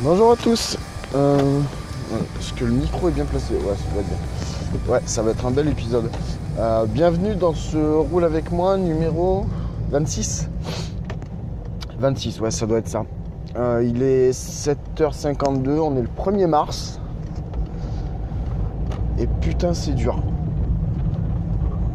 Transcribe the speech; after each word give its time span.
Bonjour 0.00 0.30
à 0.30 0.36
tous. 0.36 0.78
Euh, 1.16 1.60
Est-ce 2.38 2.52
que 2.52 2.64
le 2.64 2.70
micro 2.70 3.08
est 3.08 3.12
bien 3.12 3.24
placé 3.24 3.54
Ouais, 3.54 3.74
ça 3.74 3.94
va 3.94 4.00
être 4.00 4.06
bien. 4.06 4.92
Ouais, 4.94 5.00
ça 5.06 5.22
va 5.22 5.30
être 5.32 5.44
un 5.44 5.50
bel 5.50 5.66
épisode. 5.66 6.08
Euh, 6.56 6.86
bienvenue 6.86 7.34
dans 7.34 7.52
ce 7.52 7.76
roule 7.76 8.22
avec 8.22 8.52
moi 8.52 8.76
numéro 8.76 9.44
26. 9.90 10.48
26, 11.98 12.40
ouais, 12.40 12.52
ça 12.52 12.66
doit 12.66 12.78
être 12.78 12.86
ça. 12.86 13.06
Euh, 13.56 13.82
il 13.84 14.00
est 14.04 14.30
7h52, 14.30 15.80
on 15.80 15.96
est 15.96 16.02
le 16.02 16.08
1er 16.16 16.46
mars. 16.46 17.00
Et 19.18 19.26
putain, 19.26 19.74
c'est 19.74 19.94
dur. 19.94 20.22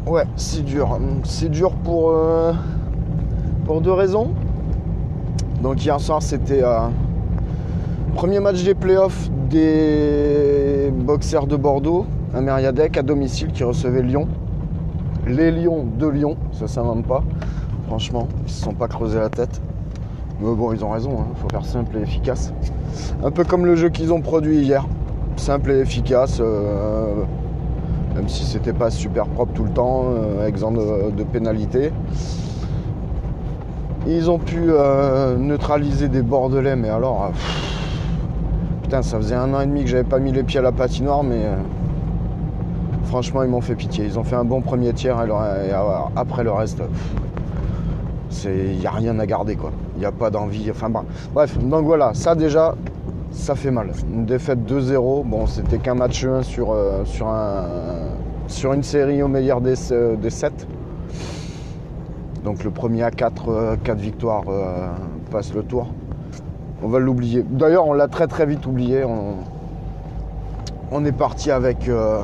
Ouais, 0.06 0.26
c'est 0.36 0.62
dur. 0.62 0.98
C'est 1.24 1.48
dur 1.48 1.70
pour, 1.72 2.10
euh, 2.10 2.52
pour 3.64 3.80
deux 3.80 3.92
raisons. 3.92 4.34
Donc 5.62 5.82
hier 5.82 5.98
soir, 5.98 6.22
c'était 6.22 6.62
premier 8.14 8.38
match 8.38 8.62
des 8.62 8.74
playoffs 8.74 9.28
des 9.50 10.92
boxers 10.96 11.46
de 11.46 11.56
Bordeaux, 11.56 12.06
un 12.32 12.40
Mériadec 12.40 12.96
à 12.96 13.02
domicile 13.02 13.48
qui 13.52 13.64
recevait 13.64 14.02
Lyon. 14.02 14.28
Les 15.26 15.50
Lions 15.50 15.84
de 15.98 16.06
Lyon, 16.06 16.36
ça 16.52 16.68
s'invente 16.68 17.04
pas. 17.06 17.24
Franchement, 17.88 18.28
ils 18.46 18.52
se 18.52 18.62
sont 18.62 18.72
pas 18.72 18.86
creusés 18.86 19.18
la 19.18 19.28
tête. 19.28 19.60
Mais 20.40 20.54
bon, 20.54 20.72
ils 20.72 20.84
ont 20.84 20.90
raison, 20.90 21.24
il 21.34 21.40
faut 21.40 21.48
faire 21.48 21.64
simple 21.64 21.96
et 21.96 22.02
efficace. 22.02 22.52
Un 23.24 23.30
peu 23.32 23.44
comme 23.44 23.66
le 23.66 23.74
jeu 23.74 23.88
qu'ils 23.88 24.12
ont 24.12 24.20
produit 24.20 24.58
hier. 24.58 24.86
Simple 25.36 25.72
et 25.72 25.80
efficace. 25.80 26.38
euh, 26.40 27.24
même 28.14 28.28
si 28.28 28.44
c'était 28.44 28.72
pas 28.72 28.90
super 28.90 29.26
propre 29.26 29.52
tout 29.54 29.64
le 29.64 29.70
temps, 29.70 30.04
euh, 30.06 30.46
exempt 30.46 30.72
de, 30.72 31.24
pénalité. 31.24 31.90
Ils 34.06 34.30
ont 34.30 34.38
pu 34.38 34.66
euh, 34.68 35.36
neutraliser 35.36 36.08
des 36.08 36.22
Bordelais, 36.22 36.76
mais 36.76 36.90
alors. 36.90 37.32
Putain, 38.84 39.02
ça 39.02 39.16
faisait 39.16 39.34
un 39.34 39.52
an 39.54 39.60
et 39.60 39.66
demi 39.66 39.82
que 39.82 39.90
j'avais 39.90 40.04
pas 40.04 40.18
mis 40.20 40.30
les 40.30 40.42
pieds 40.44 40.60
à 40.60 40.62
la 40.62 40.72
patinoire, 40.72 41.24
mais. 41.24 41.42
euh, 41.44 41.56
franchement, 43.06 43.42
ils 43.42 43.48
m'ont 43.48 43.60
fait 43.60 43.74
pitié. 43.74 44.04
Ils 44.04 44.18
ont 44.18 44.24
fait 44.24 44.36
un 44.36 44.44
bon 44.44 44.60
premier 44.60 44.92
tiers 44.92 45.20
et, 45.22 45.30
euh, 45.30 45.74
après 46.16 46.44
le 46.44 46.52
reste. 46.52 46.82
Il 48.44 48.78
n'y 48.78 48.86
a 48.86 48.90
rien 48.90 49.18
à 49.20 49.26
garder, 49.26 49.56
quoi. 49.56 49.70
Il 49.96 50.00
n'y 50.00 50.06
a 50.06 50.12
pas 50.12 50.30
d'envie. 50.30 50.70
Enfin, 50.70 50.90
bref, 51.32 51.56
donc 51.58 51.84
voilà, 51.86 52.12
ça 52.14 52.34
déjà, 52.34 52.74
ça 53.30 53.54
fait 53.54 53.70
mal. 53.70 53.92
Une 54.12 54.26
défaite 54.26 54.60
2-0. 54.68 55.24
Bon, 55.24 55.46
c'était 55.46 55.78
qu'un 55.78 55.94
match 55.94 56.24
1 56.24 56.42
sur, 56.42 56.72
euh, 56.72 57.04
sur, 57.04 57.28
un, 57.28 57.64
sur 58.48 58.72
une 58.72 58.82
série 58.82 59.22
au 59.22 59.28
meilleur 59.28 59.60
des, 59.60 59.92
euh, 59.92 60.16
des 60.16 60.30
7. 60.30 60.66
Donc 62.42 62.64
le 62.64 62.70
premier 62.70 63.02
à 63.04 63.10
4, 63.10 63.76
4 63.82 63.98
victoires 63.98 64.42
euh, 64.48 64.88
passe 65.30 65.54
le 65.54 65.62
tour. 65.62 65.86
On 66.84 66.88
va 66.88 66.98
l'oublier. 66.98 67.42
D'ailleurs, 67.42 67.86
on 67.86 67.94
l'a 67.94 68.08
très 68.08 68.26
très 68.26 68.44
vite 68.44 68.66
oublié. 68.66 69.04
On, 70.92 71.04
est 71.06 71.12
parti 71.12 71.50
avec, 71.50 71.88
euh, 71.88 72.20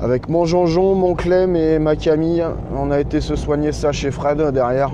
avec 0.00 0.30
mon 0.30 0.46
Jonjon, 0.46 0.94
mon 0.94 1.14
Clem 1.14 1.54
et 1.54 1.78
ma 1.78 1.94
Camille. 1.94 2.42
On 2.74 2.90
a 2.90 2.98
été 2.98 3.20
se 3.20 3.36
soigner 3.36 3.72
ça 3.72 3.92
chez 3.92 4.10
Fred 4.10 4.40
derrière. 4.52 4.92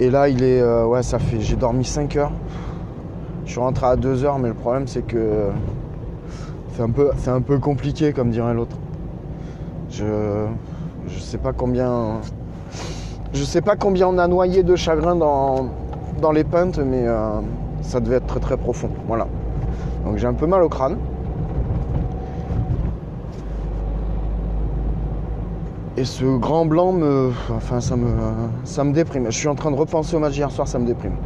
Et 0.00 0.08
là, 0.08 0.30
il 0.30 0.42
est. 0.42 0.62
euh, 0.62 0.86
ouais, 0.86 1.02
ça 1.02 1.18
fait. 1.18 1.40
J'ai 1.40 1.56
dormi 1.56 1.84
5 1.84 2.16
heures. 2.16 2.32
Je 3.44 3.50
suis 3.50 3.60
rentré 3.60 3.84
à 3.84 3.96
2 3.96 4.24
heures, 4.24 4.38
mais 4.38 4.48
le 4.48 4.54
problème, 4.54 4.86
c'est 4.86 5.02
que. 5.02 5.50
C'est 6.74 6.82
un, 6.82 6.90
peu, 6.90 7.10
c'est 7.18 7.30
un 7.30 7.42
peu 7.42 7.58
compliqué, 7.58 8.14
comme 8.14 8.30
dirait 8.30 8.54
l'autre. 8.54 8.78
Je. 9.90 10.46
Je 11.06 11.18
sais 11.18 11.38
pas 11.38 11.52
combien. 11.52 12.20
Je 13.34 13.44
sais 13.44 13.60
pas 13.60 13.76
combien 13.76 14.08
on 14.08 14.16
a 14.16 14.26
noyé 14.26 14.62
de 14.62 14.74
chagrin 14.74 15.16
dans, 15.16 15.68
dans 16.22 16.32
les 16.32 16.44
pentes, 16.44 16.78
mais 16.78 17.06
euh, 17.06 17.40
ça 17.82 18.00
devait 18.00 18.16
être 18.16 18.26
très 18.26 18.40
très 18.40 18.56
profond. 18.56 18.88
Voilà. 19.06 19.26
Donc 20.06 20.16
j'ai 20.16 20.26
un 20.26 20.32
peu 20.32 20.46
mal 20.46 20.62
au 20.62 20.68
crâne. 20.70 20.96
Et 25.98 26.04
ce 26.04 26.24
grand 26.38 26.64
blanc 26.64 26.92
me. 26.92 27.30
Enfin 27.54 27.80
ça 27.80 27.96
me. 27.96 28.08
ça 28.64 28.84
me 28.84 28.92
déprime. 28.92 29.26
Je 29.26 29.36
suis 29.36 29.48
en 29.48 29.54
train 29.54 29.70
de 29.70 29.76
repenser 29.76 30.16
au 30.16 30.20
match 30.20 30.36
hier 30.36 30.50
soir, 30.50 30.66
ça 30.66 30.78
me 30.78 30.86
déprime. 30.86 31.16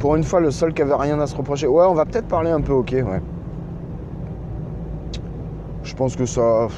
Pour 0.00 0.16
une 0.16 0.24
fois, 0.24 0.40
le 0.40 0.50
seul 0.50 0.74
qui 0.74 0.82
avait 0.82 0.94
rien 0.94 1.18
à 1.20 1.26
se 1.26 1.34
reprocher. 1.34 1.66
Ouais, 1.66 1.86
on 1.86 1.94
va 1.94 2.04
peut-être 2.04 2.28
parler 2.28 2.50
un 2.50 2.60
peu 2.60 2.72
hockey, 2.72 3.00
ouais. 3.00 3.22
Je 5.82 5.94
pense 5.94 6.14
que 6.16 6.26
ça. 6.26 6.68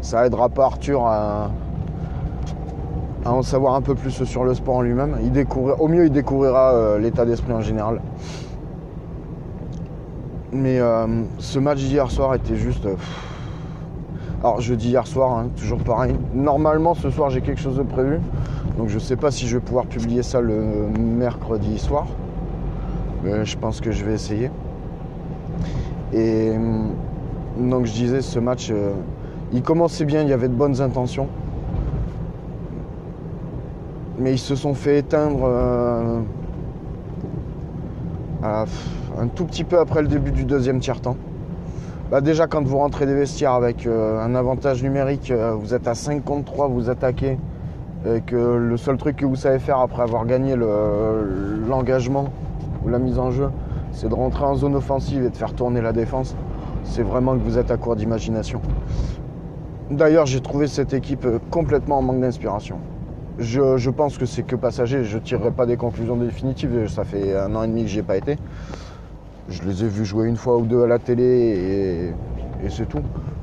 Ça 0.00 0.24
aidera 0.24 0.48
pas 0.48 0.66
Arthur 0.66 1.04
à, 1.04 1.50
en 3.30 3.42
savoir 3.42 3.74
un 3.74 3.82
peu 3.82 3.94
plus 3.94 4.24
sur 4.24 4.44
le 4.44 4.54
sport 4.54 4.76
en 4.76 4.82
lui-même. 4.82 5.16
Il 5.22 5.46
au 5.78 5.88
mieux, 5.88 6.06
il 6.06 6.12
découvrira 6.12 6.72
euh, 6.72 6.98
l'état 6.98 7.24
d'esprit 7.24 7.52
en 7.52 7.60
général. 7.60 8.00
Mais 10.52 10.78
euh, 10.80 11.06
ce 11.38 11.58
match 11.58 11.78
d'hier 11.78 12.10
soir 12.10 12.34
était 12.34 12.56
juste. 12.56 12.86
euh, 12.86 12.94
alors, 14.42 14.60
je 14.60 14.72
dis 14.74 14.90
hier 14.90 15.06
soir, 15.06 15.36
hein, 15.36 15.48
toujours 15.56 15.80
pareil. 15.80 16.14
Normalement, 16.32 16.94
ce 16.94 17.10
soir, 17.10 17.28
j'ai 17.28 17.40
quelque 17.40 17.60
chose 17.60 17.76
de 17.76 17.82
prévu. 17.82 18.20
Donc, 18.78 18.88
je 18.88 18.98
sais 18.98 19.16
pas 19.16 19.32
si 19.32 19.48
je 19.48 19.56
vais 19.56 19.62
pouvoir 19.62 19.86
publier 19.86 20.22
ça 20.22 20.40
le 20.40 20.62
mercredi 20.96 21.78
soir. 21.78 22.06
Mais 23.24 23.44
je 23.44 23.58
pense 23.58 23.80
que 23.80 23.90
je 23.90 24.04
vais 24.04 24.14
essayer. 24.14 24.50
Et 26.12 26.52
hum, 26.54 26.92
donc, 27.58 27.86
je 27.86 27.92
disais, 27.92 28.22
ce 28.22 28.38
match. 28.38 28.72
il 29.52 29.62
commençait 29.62 30.04
bien, 30.04 30.22
il 30.22 30.28
y 30.28 30.32
avait 30.32 30.48
de 30.48 30.54
bonnes 30.54 30.80
intentions. 30.80 31.26
Mais 34.18 34.32
ils 34.32 34.38
se 34.38 34.56
sont 34.56 34.74
fait 34.74 34.98
éteindre 34.98 35.42
euh, 35.44 36.20
un 38.42 39.28
tout 39.28 39.44
petit 39.44 39.64
peu 39.64 39.78
après 39.78 40.02
le 40.02 40.08
début 40.08 40.32
du 40.32 40.44
deuxième 40.44 40.80
tiers-temps. 40.80 41.16
Bah 42.10 42.20
déjà, 42.20 42.46
quand 42.46 42.64
vous 42.64 42.78
rentrez 42.78 43.06
des 43.06 43.14
vestiaires 43.14 43.52
avec 43.52 43.86
euh, 43.86 44.20
un 44.20 44.34
avantage 44.34 44.82
numérique, 44.82 45.30
euh, 45.30 45.52
vous 45.52 45.74
êtes 45.74 45.86
à 45.86 45.94
5 45.94 46.24
contre 46.24 46.46
3, 46.52 46.66
vous 46.68 46.88
attaquez, 46.88 47.38
et 48.06 48.20
que 48.22 48.36
le 48.36 48.76
seul 48.76 48.96
truc 48.96 49.16
que 49.16 49.26
vous 49.26 49.36
savez 49.36 49.58
faire 49.58 49.78
après 49.78 50.02
avoir 50.02 50.24
gagné 50.24 50.56
le- 50.56 51.60
l'engagement 51.68 52.28
ou 52.84 52.88
la 52.88 52.98
mise 52.98 53.18
en 53.18 53.30
jeu, 53.30 53.50
c'est 53.92 54.08
de 54.08 54.14
rentrer 54.14 54.44
en 54.44 54.54
zone 54.54 54.74
offensive 54.74 55.24
et 55.24 55.30
de 55.30 55.36
faire 55.36 55.52
tourner 55.52 55.80
la 55.82 55.92
défense, 55.92 56.34
c'est 56.84 57.02
vraiment 57.02 57.34
que 57.34 57.42
vous 57.42 57.58
êtes 57.58 57.70
à 57.70 57.76
court 57.76 57.94
d'imagination. 57.96 58.62
D'ailleurs, 59.90 60.26
j'ai 60.26 60.40
trouvé 60.40 60.66
cette 60.66 60.94
équipe 60.94 61.26
complètement 61.50 61.98
en 61.98 62.02
manque 62.02 62.20
d'inspiration. 62.20 62.78
Je, 63.38 63.90
pense 63.90 64.18
que 64.18 64.26
c'est 64.26 64.42
que 64.42 64.56
passager. 64.56 65.04
Je 65.04 65.16
ne 65.16 65.22
tirerai 65.22 65.52
pas 65.52 65.64
des 65.64 65.76
conclusions 65.76 66.16
définitives. 66.16 66.88
Ça 66.88 67.04
fait 67.04 67.36
un 67.36 67.54
an 67.54 67.62
et 67.62 67.68
demi 67.68 67.82
que 67.82 67.88
j'y 67.88 68.00
ai 68.00 68.02
pas 68.02 68.16
été. 68.16 68.36
Je 69.48 69.62
les 69.62 69.84
ai 69.84 69.88
vus 69.88 70.04
jouer 70.04 70.28
une 70.28 70.36
fois 70.36 70.56
ou 70.58 70.66
deux 70.66 70.82
à 70.82 70.86
la 70.86 70.98
télé 70.98 72.12
et, 72.62 72.68
c'est 72.68 72.88
tout. 72.88 73.02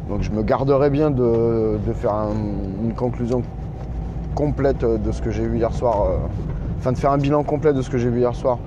Donc 0.09 0.21
je 0.21 0.31
me 0.31 0.43
garderai 0.43 0.89
bien 0.89 1.09
de, 1.09 1.77
faire 1.93 2.13
un- 2.13 2.33
une 2.83 2.93
conclusion 2.93 3.41
complète 4.35 4.83
de 4.85 5.11
ce 5.11 5.21
que 5.21 5.31
j'ai 5.31 5.47
vu 5.47 5.57
hier 5.57 5.73
soir. 5.73 6.03
euh, 6.03 6.17
Enfin, 6.77 6.91
de 6.91 6.97
faire 6.97 7.11
un 7.11 7.17
bilan 7.17 7.43
complet 7.43 7.73
de 7.73 7.81
ce 7.81 7.89
que 7.89 7.97
j'ai 7.97 8.09
vu 8.09 8.19
hier 8.19 8.35
soir 8.35 8.59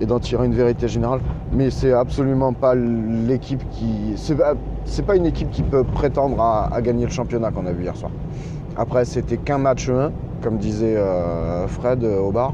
et 0.00 0.06
d'en 0.06 0.20
tirer 0.20 0.46
une 0.46 0.54
vérité 0.54 0.86
générale. 0.88 1.20
Mais 1.52 1.70
c'est 1.70 1.92
absolument 1.92 2.52
pas 2.54 2.74
l'équipe 2.76 3.62
qui. 3.70 4.14
C'est 4.16 5.02
pas 5.04 5.16
une 5.16 5.26
équipe 5.26 5.50
qui 5.50 5.62
peut 5.62 5.84
prétendre 5.84 6.40
à, 6.40 6.72
à 6.72 6.80
gagner 6.80 7.04
le 7.04 7.10
championnat 7.10 7.50
qu'on 7.50 7.66
a 7.66 7.72
vu 7.72 7.82
hier 7.82 7.96
soir. 7.96 8.12
Après, 8.76 9.04
c'était 9.04 9.36
qu'un 9.36 9.58
match 9.58 9.90
1, 9.90 10.12
comme 10.42 10.58
disait 10.58 10.96
euh, 10.96 11.66
Fred 11.68 12.02
euh, 12.04 12.18
au 12.20 12.32
bar. 12.32 12.52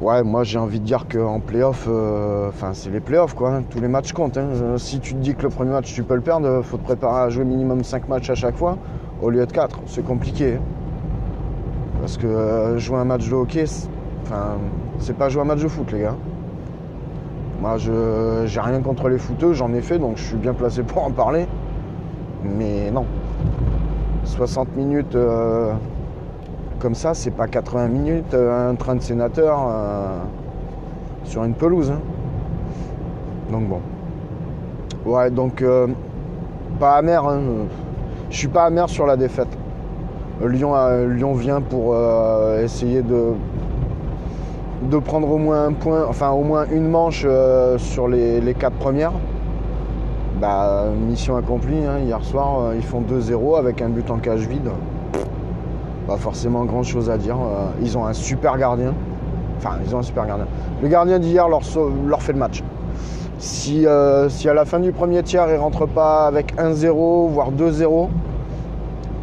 Ouais, 0.00 0.22
moi 0.22 0.42
j'ai 0.44 0.58
envie 0.58 0.80
de 0.80 0.84
dire 0.84 1.06
qu'en 1.10 1.40
playoff, 1.40 1.86
euh, 1.88 2.48
enfin 2.48 2.70
c'est 2.72 2.90
les 2.90 3.00
playoffs 3.00 3.34
quoi, 3.34 3.54
hein. 3.54 3.62
tous 3.68 3.80
les 3.80 3.88
matchs 3.88 4.12
comptent. 4.12 4.36
hein. 4.36 4.48
Si 4.76 4.98
tu 5.00 5.14
te 5.14 5.18
dis 5.20 5.34
que 5.34 5.42
le 5.42 5.48
premier 5.48 5.70
match 5.70 5.92
tu 5.94 6.02
peux 6.02 6.16
le 6.16 6.20
perdre, 6.20 6.62
faut 6.62 6.76
te 6.76 6.82
préparer 6.84 7.22
à 7.22 7.28
jouer 7.28 7.44
minimum 7.44 7.84
5 7.84 8.08
matchs 8.08 8.28
à 8.28 8.34
chaque 8.34 8.56
fois 8.56 8.76
au 9.22 9.30
lieu 9.30 9.46
de 9.46 9.52
4. 9.52 9.80
C'est 9.86 10.04
compliqué. 10.04 10.54
hein. 10.56 10.60
Parce 12.00 12.16
que 12.18 12.74
jouer 12.76 12.98
un 12.98 13.04
match 13.04 13.28
de 13.28 13.34
hockey, 13.34 13.64
c'est- 13.66 15.14
pas 15.16 15.28
jouer 15.28 15.42
un 15.42 15.46
match 15.46 15.62
de 15.62 15.68
foot 15.68 15.90
les 15.92 16.00
gars. 16.00 16.16
Moi 17.62 17.76
j'ai 17.78 18.60
rien 18.60 18.80
contre 18.82 19.08
les 19.08 19.18
footeux, 19.18 19.52
j'en 19.54 19.72
ai 19.72 19.80
fait 19.80 19.98
donc 19.98 20.16
je 20.18 20.24
suis 20.24 20.36
bien 20.36 20.52
placé 20.54 20.82
pour 20.82 21.04
en 21.04 21.12
parler. 21.12 21.46
Mais 22.42 22.90
non. 22.90 23.06
60 24.24 24.74
minutes 24.76 25.14
euh, 25.14 25.72
comme 26.78 26.94
ça, 26.94 27.14
c'est 27.14 27.30
pas 27.30 27.46
80 27.46 27.88
minutes, 27.88 28.34
euh, 28.34 28.70
un 28.70 28.74
train 28.74 28.96
de 28.96 29.02
sénateur 29.02 29.58
euh, 29.68 30.18
sur 31.24 31.44
une 31.44 31.54
pelouse. 31.54 31.90
hein. 31.90 32.00
Donc 33.50 33.68
bon. 33.68 33.80
Ouais, 35.06 35.30
donc 35.30 35.62
pas 36.80 36.94
amer. 36.96 37.26
hein. 37.26 37.40
Je 38.30 38.36
suis 38.38 38.48
pas 38.48 38.64
amer 38.64 38.88
sur 38.88 39.06
la 39.06 39.16
défaite. 39.16 39.48
Lyon, 40.44 41.34
vient 41.34 41.60
pour 41.60 41.94
essayer 42.60 43.02
de, 43.02 43.34
prendre 44.98 45.30
au 45.30 45.38
moins 45.38 45.66
un 45.66 45.72
point, 45.72 46.06
enfin 46.08 46.30
au 46.30 46.42
moins 46.42 46.64
une 46.72 46.88
manche 46.88 47.26
sur 47.76 48.08
les 48.08 48.54
quatre 48.58 48.76
premières. 48.76 49.12
Bah, 50.44 50.84
mission 51.08 51.36
accomplie. 51.38 51.86
hein. 51.86 52.00
Hier 52.04 52.22
soir, 52.22 52.58
euh, 52.60 52.74
ils 52.76 52.82
font 52.82 53.00
2-0 53.00 53.56
avec 53.56 53.80
un 53.80 53.88
but 53.88 54.10
en 54.10 54.18
cage 54.18 54.46
vide 54.46 54.68
pas 56.06 56.18
forcément 56.18 56.66
grand 56.66 56.82
chose 56.82 57.08
à 57.08 57.16
dire. 57.16 57.36
Euh, 57.36 57.68
Ils 57.80 57.96
ont 57.96 58.04
un 58.04 58.12
super 58.12 58.58
gardien. 58.58 58.92
Enfin, 59.56 59.76
ils 59.86 59.96
ont 59.96 60.00
un 60.00 60.02
super 60.02 60.26
gardien. 60.26 60.46
Le 60.82 60.88
gardien 60.88 61.18
d'hier 61.18 61.48
leur, 61.48 61.62
fait 61.64 62.34
le 62.34 62.38
match. 62.38 62.62
Si, 63.38 63.86
euh, 63.86 64.28
si 64.28 64.46
à 64.46 64.52
la 64.52 64.66
fin 64.66 64.80
du 64.80 64.92
premier 64.92 65.22
tiers, 65.22 65.46
ils 65.48 65.56
rentrent 65.56 65.86
pas 65.86 66.26
avec 66.26 66.54
1-0, 66.58 67.28
voire 67.30 67.50
2-0, 67.50 68.10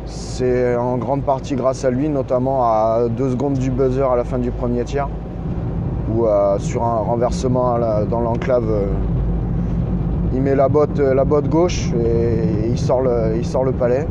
c'est 0.07 0.75
en 0.75 0.97
grande 0.97 1.21
partie 1.21 1.53
grâce 1.53 1.85
à 1.85 1.91
lui, 1.91 2.09
notamment 2.09 2.63
à 2.63 3.01
2 3.15 3.29
secondes 3.29 3.59
du 3.59 3.69
buzzer 3.69 4.09
à 4.11 4.15
la 4.15 4.23
fin 4.23 4.39
du 4.39 4.49
premier 4.49 4.83
tiers, 4.85 5.07
ou 6.11 6.25
sur 6.57 6.83
un 6.83 6.95
renversement 6.97 7.77
dans 8.09 8.21
l'enclave. 8.21 8.65
Euh, 10.31 10.35
il 10.35 10.41
met 10.41 10.55
la 10.55 10.69
botte, 10.69 10.99
la 10.99 11.25
botte 11.25 11.49
gauche 11.49 11.91
et 11.93 12.69
il 12.69 12.77
sort 12.77 13.01
le, 13.01 13.35
il 13.37 13.45
sort 13.45 13.63
le 13.63 13.71
palais. 13.71 14.07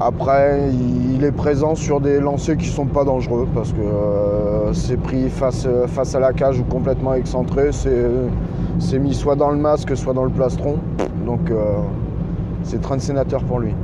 Après, 0.00 0.70
il 0.72 1.24
est 1.24 1.32
présent 1.32 1.76
sur 1.76 2.00
des 2.00 2.18
lancers 2.20 2.56
qui 2.56 2.66
sont 2.66 2.86
pas 2.86 3.04
dangereux 3.04 3.46
parce 3.54 3.72
que 3.72 3.80
euh, 3.80 4.72
c'est 4.72 4.96
pris 4.96 5.30
face, 5.30 5.68
face 5.86 6.14
à 6.14 6.20
la 6.20 6.32
cage 6.32 6.58
ou 6.58 6.64
complètement 6.64 7.14
excentré. 7.14 7.70
C'est 7.72 8.98
mis 8.98 9.14
soit 9.14 9.36
dans 9.36 9.50
le 9.50 9.56
masque, 9.56 9.96
soit 9.96 10.12
dans 10.12 10.24
le 10.24 10.30
plastron. 10.30 10.76
Donc 11.24 11.50
euh, 11.50 11.76
c'est 12.64 12.80
train 12.80 12.96
de 12.96 13.00
sénateur 13.02 13.42
pour 13.44 13.60
lui. 13.60 13.74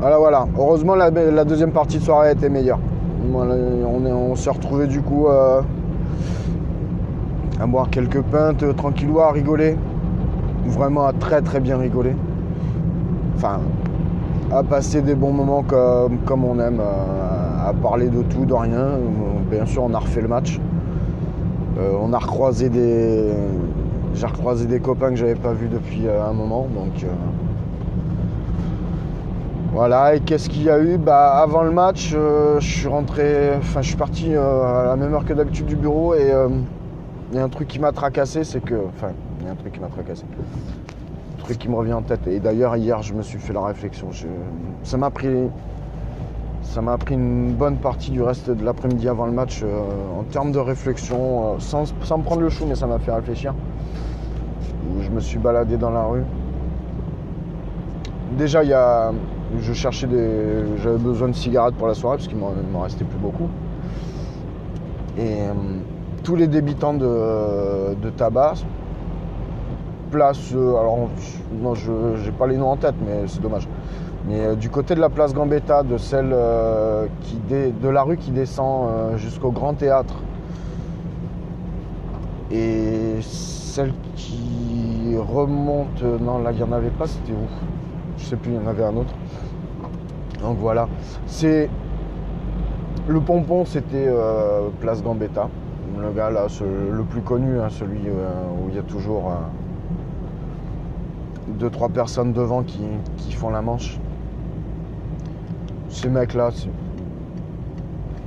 Voilà, 0.00 0.18
voilà. 0.18 0.46
Heureusement, 0.58 0.94
la, 0.94 1.10
deuxième 1.44 1.72
partie 1.72 1.98
de 1.98 2.02
soirée 2.02 2.28
a 2.28 2.32
été 2.32 2.48
meilleure. 2.48 2.78
On 3.34 3.46
on 3.46 4.36
s'est 4.36 4.50
retrouvé 4.50 4.86
du 4.86 5.00
coup 5.00 5.26
euh, 5.28 5.60
à 7.60 7.66
boire 7.66 7.88
quelques 7.90 8.20
pintes, 8.22 8.62
euh, 8.62 8.72
tranquillou, 8.72 9.20
à 9.20 9.30
rigoler. 9.32 9.76
Vraiment 10.66 11.04
à 11.06 11.12
très 11.12 11.42
très 11.42 11.60
bien 11.60 11.76
rigoler. 11.76 12.14
Enfin, 13.36 13.60
à 14.50 14.62
passer 14.62 15.02
des 15.02 15.14
bons 15.14 15.32
moments 15.32 15.62
comme, 15.62 16.18
comme 16.24 16.44
on 16.44 16.58
aime, 16.58 16.80
euh, 16.80 17.68
à 17.68 17.72
parler 17.72 18.08
de 18.08 18.22
tout, 18.22 18.44
de 18.44 18.54
rien. 18.54 18.78
Euh, 18.78 18.98
Bien 19.50 19.66
sûr, 19.66 19.84
on 19.84 19.94
a 19.94 19.98
refait 19.98 20.22
le 20.22 20.28
match. 20.28 20.58
On 22.00 22.12
a 22.12 22.18
recroisé 22.18 22.68
des. 22.70 23.30
J'ai 24.14 24.26
recroisé 24.26 24.66
des 24.66 24.80
copains 24.80 25.10
que 25.10 25.16
j'avais 25.16 25.34
pas 25.34 25.52
vus 25.52 25.68
depuis 25.68 26.04
un 26.08 26.32
moment, 26.32 26.66
donc. 26.74 27.04
Voilà, 29.72 30.14
et 30.14 30.20
qu'est-ce 30.20 30.48
qu'il 30.48 30.62
y 30.62 30.70
a 30.70 30.78
eu? 30.80 30.96
Bah, 30.98 31.30
Avant 31.42 31.62
le 31.62 31.72
match, 31.72 32.10
je 32.10 32.58
suis 32.60 32.88
rentré, 32.88 33.50
enfin 33.58 33.82
je 33.82 33.88
suis 33.88 33.96
parti 33.96 34.34
à 34.34 34.84
la 34.86 34.96
même 34.96 35.12
heure 35.14 35.24
que 35.24 35.34
d'habitude 35.34 35.66
du 35.66 35.76
bureau 35.76 36.14
et 36.14 36.32
il 37.34 37.38
y 37.38 37.40
a 37.40 37.44
un 37.44 37.48
truc 37.48 37.66
qui 37.66 37.80
m'a 37.80 37.90
tracassé, 37.90 38.44
c'est 38.44 38.60
que, 38.60 38.76
enfin, 38.96 39.08
il 39.40 39.46
y 39.46 39.48
a 39.48 39.52
un 39.52 39.56
truc 39.56 39.72
qui 39.72 39.80
m'a 39.80 39.88
tracassé, 39.88 40.22
un 40.22 41.42
truc 41.42 41.58
qui 41.58 41.68
me 41.68 41.74
revient 41.74 41.94
en 41.94 42.02
tête. 42.02 42.28
Et 42.28 42.38
d'ailleurs 42.38 42.76
hier, 42.76 43.02
je 43.02 43.12
me 43.12 43.22
suis 43.22 43.40
fait 43.40 43.52
la 43.52 43.64
réflexion. 43.64 44.10
Ça 44.84 44.96
m'a 44.96 45.10
pris, 45.10 45.48
ça 46.62 46.80
m'a 46.80 46.96
pris 46.96 47.16
une 47.16 47.52
bonne 47.54 47.78
partie 47.78 48.12
du 48.12 48.22
reste 48.22 48.50
de 48.50 48.64
l'après-midi 48.64 49.08
avant 49.08 49.26
le 49.26 49.32
match 49.32 49.62
euh, 49.64 49.66
en 50.16 50.22
termes 50.22 50.52
de 50.52 50.60
réflexion, 50.60 51.54
euh, 51.54 51.58
sans, 51.58 51.92
sans 52.04 52.18
me 52.18 52.22
prendre 52.22 52.40
le 52.40 52.50
chou, 52.50 52.66
mais 52.68 52.76
ça 52.76 52.86
m'a 52.86 53.00
fait 53.00 53.12
réfléchir. 53.12 53.52
Je 55.00 55.10
me 55.10 55.18
suis 55.18 55.38
baladé 55.38 55.76
dans 55.76 55.90
la 55.90 56.04
rue. 56.04 56.22
Déjà, 58.38 58.62
il 58.62 58.70
y 58.70 58.74
a, 58.74 59.10
je 59.58 59.72
cherchais 59.72 60.06
des, 60.06 60.78
j'avais 60.84 60.98
besoin 60.98 61.26
de 61.26 61.34
cigarettes 61.34 61.74
pour 61.74 61.88
la 61.88 61.94
soirée 61.94 62.18
parce 62.18 62.28
qu'il 62.28 62.38
m'en 62.38 62.52
m'en 62.72 62.82
restait 62.82 63.04
plus 63.04 63.18
beaucoup. 63.18 63.48
Et 65.18 65.40
euh, 65.40 65.52
tous 66.24 66.36
les 66.36 66.48
débitants 66.48 66.94
de, 66.94 68.10
tabac, 68.16 68.54
place, 70.10 70.52
euh, 70.54 70.76
alors 70.76 71.08
non, 71.60 71.74
je 71.74 71.90
n'ai 71.92 72.32
pas 72.32 72.46
les 72.46 72.56
noms 72.56 72.70
en 72.70 72.76
tête, 72.76 72.94
mais 73.06 73.28
c'est 73.28 73.42
dommage. 73.42 73.68
Mais 74.26 74.40
euh, 74.40 74.54
du 74.54 74.70
côté 74.70 74.94
de 74.94 75.00
la 75.00 75.10
place 75.10 75.34
Gambetta, 75.34 75.82
de 75.82 75.98
celle 75.98 76.30
euh, 76.32 77.06
qui 77.20 77.36
dé- 77.48 77.72
de 77.72 77.88
la 77.88 78.02
rue 78.02 78.16
qui 78.16 78.30
descend 78.30 79.16
jusqu'au 79.16 79.50
Grand 79.50 79.74
Théâtre, 79.74 80.14
et 82.50 83.16
celle 83.20 83.92
qui 84.16 85.16
remonte, 85.18 86.02
non 86.02 86.38
là 86.38 86.52
il 86.52 86.56
n'y 86.56 86.62
en 86.62 86.72
avait 86.72 86.90
pas, 86.90 87.06
c'était 87.06 87.32
où? 87.32 87.46
Je 88.16 88.24
sais 88.24 88.36
plus, 88.36 88.52
il 88.52 88.56
y 88.56 88.64
en 88.64 88.68
avait 88.68 88.84
un 88.84 88.96
autre. 88.96 89.14
Donc 90.40 90.56
voilà, 90.58 90.88
c'est 91.26 91.68
le 93.08 93.20
pompon, 93.20 93.64
c'était 93.66 94.08
place 94.80 95.02
Gambetta. 95.02 95.48
Le 96.00 96.12
gars 96.12 96.30
là, 96.30 96.46
le 96.60 97.02
plus 97.04 97.22
connu, 97.22 97.58
hein, 97.60 97.68
celui 97.70 98.00
euh, 98.08 98.32
où 98.62 98.68
il 98.68 98.76
y 98.76 98.78
a 98.78 98.82
toujours 98.82 99.30
euh, 99.30 99.36
deux 101.48 101.70
trois 101.70 101.88
personnes 101.88 102.32
devant 102.32 102.62
qui, 102.62 102.82
font 103.32 103.50
la 103.50 103.62
manche. 103.62 103.98
Ces 105.88 106.08
mecs-là, 106.08 106.50
c'est- 106.52 106.68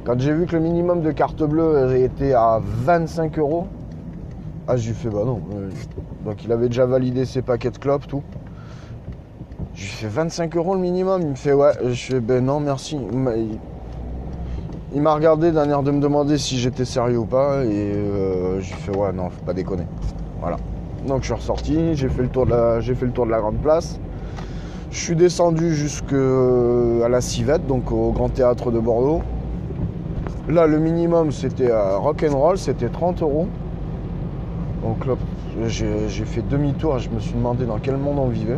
quand 0.04 0.20
j'ai 0.20 0.34
vu 0.34 0.46
que 0.46 0.56
le 0.56 0.62
minimum 0.62 1.02
de 1.02 1.12
carte 1.12 1.44
bleue 1.44 1.96
était 1.98 2.34
à 2.34 2.60
25 2.62 3.38
euros, 3.40 3.68
ah 4.68 4.78
j'ai 4.78 4.94
fait 4.94 5.10
bah 5.10 5.24
non. 5.26 5.42
Donc 6.26 6.44
il 6.44 6.52
avait 6.52 6.68
déjà 6.68 6.86
validé 6.86 7.26
ses 7.26 7.42
paquets 7.42 7.72
de 7.72 7.78
clopes, 7.78 8.08
tout. 8.08 8.24
Je 9.74 9.84
lui 9.84 9.90
fais 9.90 10.08
25 10.08 10.56
euros 10.56 10.74
le 10.76 10.82
minimum. 10.82 11.22
Il 11.22 11.30
me 11.30 11.36
fait 11.36 11.54
ouais. 11.54 11.74
Je 11.84 11.94
fais 11.94 12.20
ben 12.20 12.44
non 12.44 12.60
merci. 12.60 12.98
Il 14.98 15.04
m'a- 15.04 15.14
regardé 15.14 15.52
d'un 15.52 15.70
air 15.70 15.84
de 15.84 15.92
me 15.92 16.00
demander 16.02 16.40
si 16.40 16.58
j'étais 16.58 16.84
sérieux 16.84 17.20
ou 17.20 17.26
pas 17.26 17.64
et 17.66 17.68
euh, 17.94 18.60
j'ai 18.62 18.74
fait 18.74 18.98
ouais 18.98 19.14
non 19.14 19.30
faut 19.30 19.46
pas 19.46 19.54
déconner. 19.54 19.84
Voilà. 20.42 20.58
Donc 21.08 21.20
je 21.20 21.26
suis 21.26 21.34
ressorti, 21.36 21.94
j'ai 21.94 22.10
fait 22.10 22.24
le 22.24 22.30
tour 22.30 22.48
de 22.48 22.50
la, 22.50 22.80
j'ai 22.80 22.96
fait 22.96 23.06
le 23.06 23.12
tour 23.12 23.28
de 23.28 23.30
la 23.30 23.40
grande 23.40 23.58
place. 23.58 24.00
Je 24.90 24.98
suis 24.98 25.16
descendu 25.16 25.76
jusqu'à 25.76 26.16
la 27.08 27.22
Civette, 27.22 27.68
donc 27.68 27.92
au 27.92 28.12
Grand 28.12 28.30
Théâtre 28.30 28.72
de 28.72 28.80
Bordeaux. 28.80 29.22
Là 30.50 30.66
le 30.66 30.80
minimum 30.80 31.32
c'était 31.32 31.70
à 31.70 31.98
Rock'n'Roll, 31.98 32.58
c'était 32.58 32.90
30 32.90 33.22
euros. 33.22 33.48
Donc 34.84 35.06
là 35.06 35.14
j'ai 35.68 36.26
fait 36.26 36.42
demi-tour 36.42 36.98
et 36.98 37.00
je 37.02 37.12
me 37.12 37.20
suis 37.20 37.36
demandé 37.36 37.66
dans 37.66 37.78
quel 37.78 37.98
monde 37.98 38.18
on 38.18 38.30
vivait. 38.30 38.58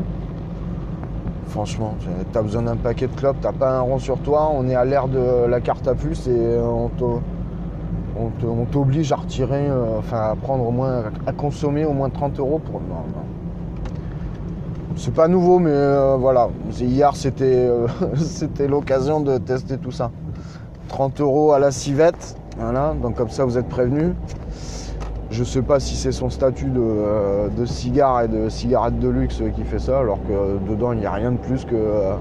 Franchement, 1.49 1.95
t'as 2.31 2.41
besoin 2.43 2.61
d'un 2.61 2.75
paquet 2.75 3.07
de 3.07 3.15
clopes, 3.15 3.37
t'as 3.41 3.51
pas 3.51 3.71
un 3.77 3.81
rond 3.81 3.97
sur 3.99 4.19
toi, 4.19 4.51
on 4.53 4.67
est 4.67 4.75
à 4.75 4.85
l'ère 4.85 5.07
de 5.07 5.45
la 5.47 5.59
carte 5.59 5.87
à 5.87 5.95
puce 5.95 6.27
et 6.27 6.57
on 6.63 6.89
te- 6.89 8.45
on 8.45 8.65
t'oblige 8.65 9.11
à 9.11 9.15
retirer, 9.15 9.67
euh, 9.67 9.97
enfin 9.97 10.31
à 10.31 10.35
prendre 10.35 10.67
au 10.67 10.71
moins, 10.71 11.03
à 11.25 11.31
consommer 11.31 11.85
au 11.85 11.93
moins 11.93 12.09
30 12.09 12.37
euros 12.39 12.59
pour. 12.59 12.81
Non. 12.81 12.97
C'est 14.95 15.13
pas 15.13 15.27
nouveau, 15.27 15.57
mais 15.59 15.71
euh, 15.71 16.17
voilà. 16.19 16.49
Hier, 16.79 17.15
c'était 17.15 17.45
euh, 17.45 17.87
c'était 18.17 18.67
l'occasion 18.67 19.19
de 19.21 19.37
tester 19.37 19.77
tout 19.77 19.91
ça. 19.91 20.11
30 20.89 21.21
euros 21.21 21.53
à 21.53 21.59
la 21.59 21.71
civette. 21.71 22.35
Voilà, 22.59 22.93
donc 23.01 23.15
comme 23.15 23.29
ça, 23.29 23.45
vous 23.45 23.57
êtes 23.57 23.69
prévenus. 23.69 24.11
Je 25.31 25.43
sais 25.43 25.61
pas 25.61 25.79
si 25.79 25.95
c'est 25.95 26.11
son 26.11 26.29
statut 26.29 26.69
de, 26.69 26.81
euh, 26.81 27.49
de 27.49 27.65
cigare 27.65 28.23
et 28.23 28.27
de 28.27 28.49
cigarette 28.49 28.99
de 28.99 29.09
luxe 29.09 29.41
qui 29.55 29.63
fait 29.63 29.79
ça, 29.79 29.99
alors 29.99 30.19
que 30.23 30.57
dedans, 30.69 30.91
il 30.91 30.99
n'y 30.99 31.05
a 31.05 31.11
rien 31.11 31.31
de 31.31 31.37
plus 31.37 31.65
que 31.65 31.75
euh, 31.75 32.15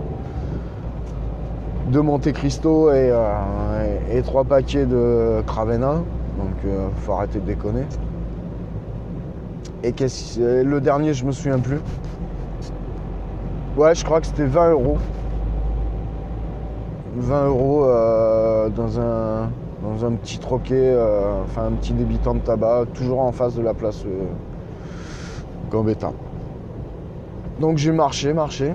de 1.91 2.01
Monte 2.01 2.33
Cristo 2.33 2.91
et, 2.91 3.11
euh, 3.11 4.23
trois 4.25 4.45
paquets 4.45 4.87
de 4.87 5.43
Cravena. 5.47 5.95
Donc, 5.95 6.55
euh, 6.67 6.89
faut 7.03 7.13
arrêter 7.13 7.41
de 7.41 7.47
déconner. 7.47 7.85
Et 9.83 9.95
le 10.39 10.81
dernier, 10.81 11.15
je 11.15 11.25
me 11.25 11.33
souviens 11.33 11.59
plus. 11.59 11.81
Ouais, 13.77 13.95
je 13.95 14.05
crois 14.05 14.21
que 14.21 14.27
c'était 14.27 14.45
20 14.45 14.71
euros. 14.73 14.99
20 17.17 17.47
euros 17.47 17.85
euh, 17.85 18.69
dans, 18.69 19.01
un, 19.01 19.51
dans 19.83 20.05
un 20.05 20.13
petit 20.13 20.39
troquet, 20.39 20.75
euh, 20.75 21.43
enfin 21.45 21.67
un 21.67 21.73
petit 21.73 21.93
débitant 21.93 22.35
de 22.35 22.41
tabac, 22.41 22.87
toujours 22.95 23.21
en 23.21 23.33
face 23.33 23.55
de 23.55 23.63
la 23.63 23.75
place 23.75 24.05
euh, 24.07 24.25
Gambetta. 25.71 26.13
Donc 27.61 27.79
j'ai 27.79 27.93
marché, 27.93 28.33
marché. 28.33 28.75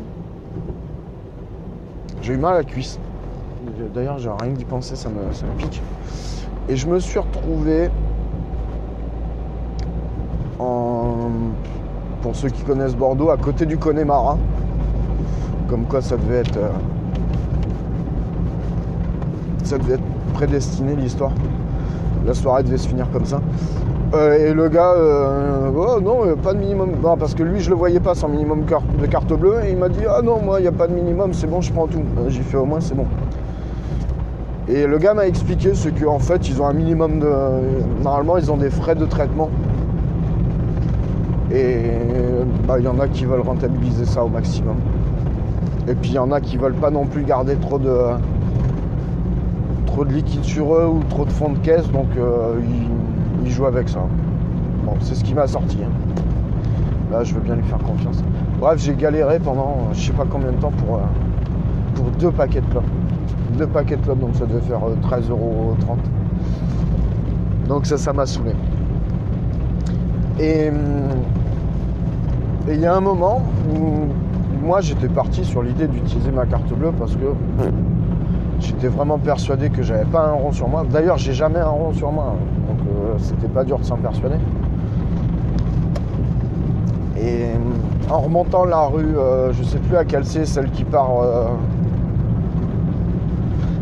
J'ai 2.22 2.33
eu 2.33 2.38
mal 2.38 2.53
à 2.53 2.57
la 2.60 2.63
cuisse. 2.63 3.00
D'ailleurs, 3.93 4.17
j'ai 4.17 4.29
rien 4.29 4.51
d'y 4.51 4.65
penser, 4.65 4.95
ça 4.95 5.10
me, 5.10 5.31
ça 5.33 5.45
me 5.45 5.51
pique. 5.57 5.81
Et 6.69 6.75
je 6.77 6.88
me 6.88 7.00
suis 7.00 7.19
retrouvé 7.19 7.89
en. 10.60 11.29
Pour 12.22 12.36
ceux 12.36 12.50
qui 12.50 12.63
connaissent 12.63 12.95
Bordeaux, 12.95 13.29
à 13.29 13.38
côté 13.38 13.65
du 13.65 13.77
Connemara. 13.77 14.38
Comme 15.67 15.86
quoi 15.86 16.01
ça 16.01 16.15
devait 16.15 16.38
être. 16.38 16.55
euh, 16.57 16.69
ça 19.63 19.77
devait 19.77 19.95
être 19.95 20.12
prédestiné 20.33 20.95
l'histoire. 20.95 21.31
La 22.25 22.33
soirée 22.33 22.63
devait 22.63 22.77
se 22.77 22.87
finir 22.87 23.09
comme 23.11 23.25
ça. 23.25 23.39
Euh, 24.13 24.49
et 24.49 24.53
le 24.53 24.69
gars, 24.69 24.93
euh, 24.95 25.71
oh 25.75 25.99
non, 25.99 26.25
euh, 26.25 26.35
pas 26.35 26.53
de 26.53 26.59
minimum. 26.59 26.91
Parce 27.19 27.33
que 27.33 27.43
lui, 27.43 27.59
je 27.59 27.69
le 27.69 27.75
voyais 27.75 27.99
pas 27.99 28.15
sans 28.15 28.27
minimum 28.27 28.63
de 29.01 29.05
carte 29.07 29.33
bleue. 29.33 29.61
Et 29.65 29.71
il 29.71 29.77
m'a 29.77 29.89
dit, 29.89 30.01
ah 30.07 30.21
non, 30.21 30.39
moi, 30.41 30.59
il 30.59 30.63
n'y 30.63 30.67
a 30.67 30.73
pas 30.73 30.87
de 30.87 30.93
minimum, 30.93 31.33
c'est 31.33 31.47
bon, 31.47 31.61
je 31.61 31.71
prends 31.71 31.87
tout. 31.87 32.03
J'ai 32.27 32.41
fait 32.41 32.57
au 32.57 32.65
moins, 32.65 32.79
c'est 32.79 32.95
bon. 32.95 33.05
Et 34.67 34.87
le 34.87 34.97
gars 34.97 35.13
m'a 35.13 35.27
expliqué 35.27 35.73
ce 35.73 35.89
qu'en 35.89 36.19
fait, 36.19 36.47
ils 36.47 36.61
ont 36.61 36.67
un 36.67 36.73
minimum 36.73 37.19
de. 37.19 37.31
Normalement, 38.03 38.37
ils 38.37 38.51
ont 38.51 38.57
des 38.57 38.69
frais 38.69 38.95
de 38.95 39.05
traitement. 39.05 39.49
Et 41.51 41.77
bah, 42.67 42.75
il 42.79 42.85
y 42.85 42.87
en 42.87 42.99
a 42.99 43.07
qui 43.07 43.25
veulent 43.25 43.41
rentabiliser 43.41 44.05
ça 44.05 44.23
au 44.23 44.29
maximum. 44.29 44.77
Et 45.87 45.95
puis 45.95 46.11
il 46.11 46.15
y 46.15 46.19
en 46.19 46.31
a 46.31 46.39
qui 46.39 46.57
veulent 46.57 46.73
pas 46.73 46.89
non 46.89 47.05
plus 47.05 47.23
garder 47.23 47.55
trop 47.55 47.77
de 47.77 47.93
trop 49.93 50.05
de 50.05 50.13
liquide 50.13 50.43
sur 50.43 50.73
eux 50.73 50.88
ou 50.88 51.03
trop 51.07 51.23
de 51.23 51.29
fond 51.29 51.51
de 51.51 51.57
caisse, 51.59 51.88
donc 51.91 52.07
euh, 52.17 52.59
ils, 53.45 53.51
jouent 53.51 53.67
avec 53.67 53.88
ça. 53.88 54.00
Bon, 54.83 54.93
c'est 55.00 55.13
ce 55.13 55.23
qui 55.23 55.35
m'a 55.35 55.45
sorti. 55.45 55.77
hein. 55.83 55.91
Là, 57.12 57.23
je 57.23 57.35
veux 57.35 57.41
bien 57.41 57.55
lui 57.55 57.63
faire 57.63 57.77
confiance. 57.77 58.23
Bref, 58.59 58.81
j'ai 58.81 58.95
galéré 58.95 59.38
pendant 59.38 59.77
euh, 59.91 59.93
je 59.93 60.07
sais 60.07 60.13
pas 60.13 60.25
combien 60.27 60.51
de 60.51 60.57
temps 60.57 60.71
pour, 60.71 60.95
euh, 60.95 61.01
pour 61.93 62.05
deux 62.05 62.31
paquets 62.31 62.62
de 62.62 62.65
clopes. 62.71 62.83
Deux 63.59 63.67
paquets 63.67 63.97
de 63.97 64.01
clopes, 64.01 64.19
donc 64.19 64.35
ça 64.35 64.47
devait 64.47 64.62
faire 64.62 64.79
euh, 64.83 64.95
13,30 65.07 65.29
euros. 65.29 65.75
Donc 67.67 67.85
ça, 67.85 68.00
ça 68.00 68.13
m'a 68.13 68.25
saoulé. 68.25 68.53
Hum, 70.39 71.09
et 72.67 72.73
il 72.73 72.79
y 72.79 72.85
a 72.88 72.95
un 72.95 73.01
moment 73.01 73.43
où 73.75 74.65
moi 74.65 74.81
j'étais 74.81 75.09
parti 75.09 75.45
sur 75.45 75.62
l'idée 75.62 75.88
d'utiliser 75.88 76.31
ma 76.31 76.47
carte 76.47 76.73
bleue 76.73 76.91
parce 76.97 77.15
que 77.15 77.25
j'étais 78.63 78.88
vraiment 78.88 79.17
persuadé 79.17 79.70
que 79.70 79.84
j'avais 79.84 80.05
pas 80.05 80.25
un 80.25 80.34
rond 80.34 80.51
sur 80.51 80.67
moi. 80.67 80.84
D'ailleurs, 80.89 81.17
j'ai 81.17 81.34
jamais 81.34 81.60
un 81.60 81.70
rond 81.70 81.93
sur 81.93 82.12
moi, 82.12 82.34
hein. 82.34 82.70
donc 82.70 82.79
euh, 82.88 83.15
c'était 83.17 83.48
pas 83.48 83.63
dur 83.63 83.77
de 83.79 83.84
s'en 83.84 83.98
persuader. 83.98 84.38
Et 87.17 87.43
euh, 87.43 88.12
en 88.12 88.20
remontant 88.20 88.65
la 88.65 88.82
rue, 88.86 89.17
euh, 89.17 89.53
je 89.53 89.63
sais 89.63 89.77
plus 89.77 89.96
à 89.96 90.05
quelle 90.05 90.25
c'est, 90.25 90.46
celle 90.46 90.70
qui 90.72 90.84
part, 90.84 91.12
euh, 91.22 91.46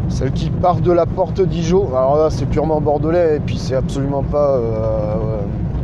celle 0.10 0.32
qui 0.32 0.50
part 0.50 0.82
de 0.82 0.92
la 0.92 1.06
porte 1.06 1.42
d'Ijo. 1.42 1.88
Alors 1.96 2.18
là, 2.18 2.30
c'est 2.30 2.46
purement 2.46 2.82
bordelais 2.82 3.38
et 3.38 3.40
puis 3.40 3.58
c'est 3.58 3.76
absolument 3.76 4.24
pas 4.24 4.60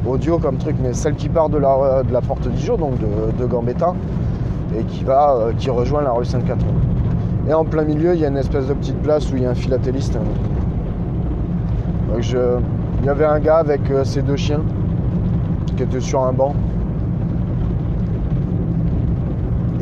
audio 0.05 0.37
comme 0.37 0.57
truc, 0.57 0.75
mais 0.81 0.93
celle 0.93 1.15
qui 1.15 1.29
part 1.29 1.49
de 1.49 1.57
la, 1.57 2.03
de 2.03 2.13
la 2.13 2.21
porte 2.21 2.47
d'Ijo, 2.47 2.77
donc 2.77 2.93
de, 2.99 3.37
de 3.37 3.45
Gambetta, 3.45 3.93
et 4.77 4.83
qui 4.83 5.03
va, 5.03 5.49
qui 5.57 5.69
rejoint 5.69 6.01
la 6.01 6.11
rue 6.11 6.25
Sainte-Catherine. 6.25 6.75
Et 7.49 7.53
en 7.53 7.63
plein 7.63 7.83
milieu, 7.83 8.13
il 8.13 8.19
y 8.19 8.25
a 8.25 8.27
une 8.27 8.37
espèce 8.37 8.67
de 8.67 8.73
petite 8.73 9.01
place 9.01 9.31
où 9.31 9.37
il 9.37 9.43
y 9.43 9.45
a 9.45 9.51
un 9.51 9.55
philatéliste. 9.55 10.13
Donc 12.09 12.21
je- 12.21 12.59
il 12.99 13.05
y 13.05 13.09
avait 13.09 13.25
un 13.25 13.39
gars 13.39 13.57
avec 13.57 13.89
euh, 13.91 14.03
ses 14.03 14.21
deux 14.21 14.35
chiens 14.35 14.61
qui 15.75 15.83
était 15.83 15.99
sur 16.01 16.23
un 16.23 16.33
banc. 16.33 16.53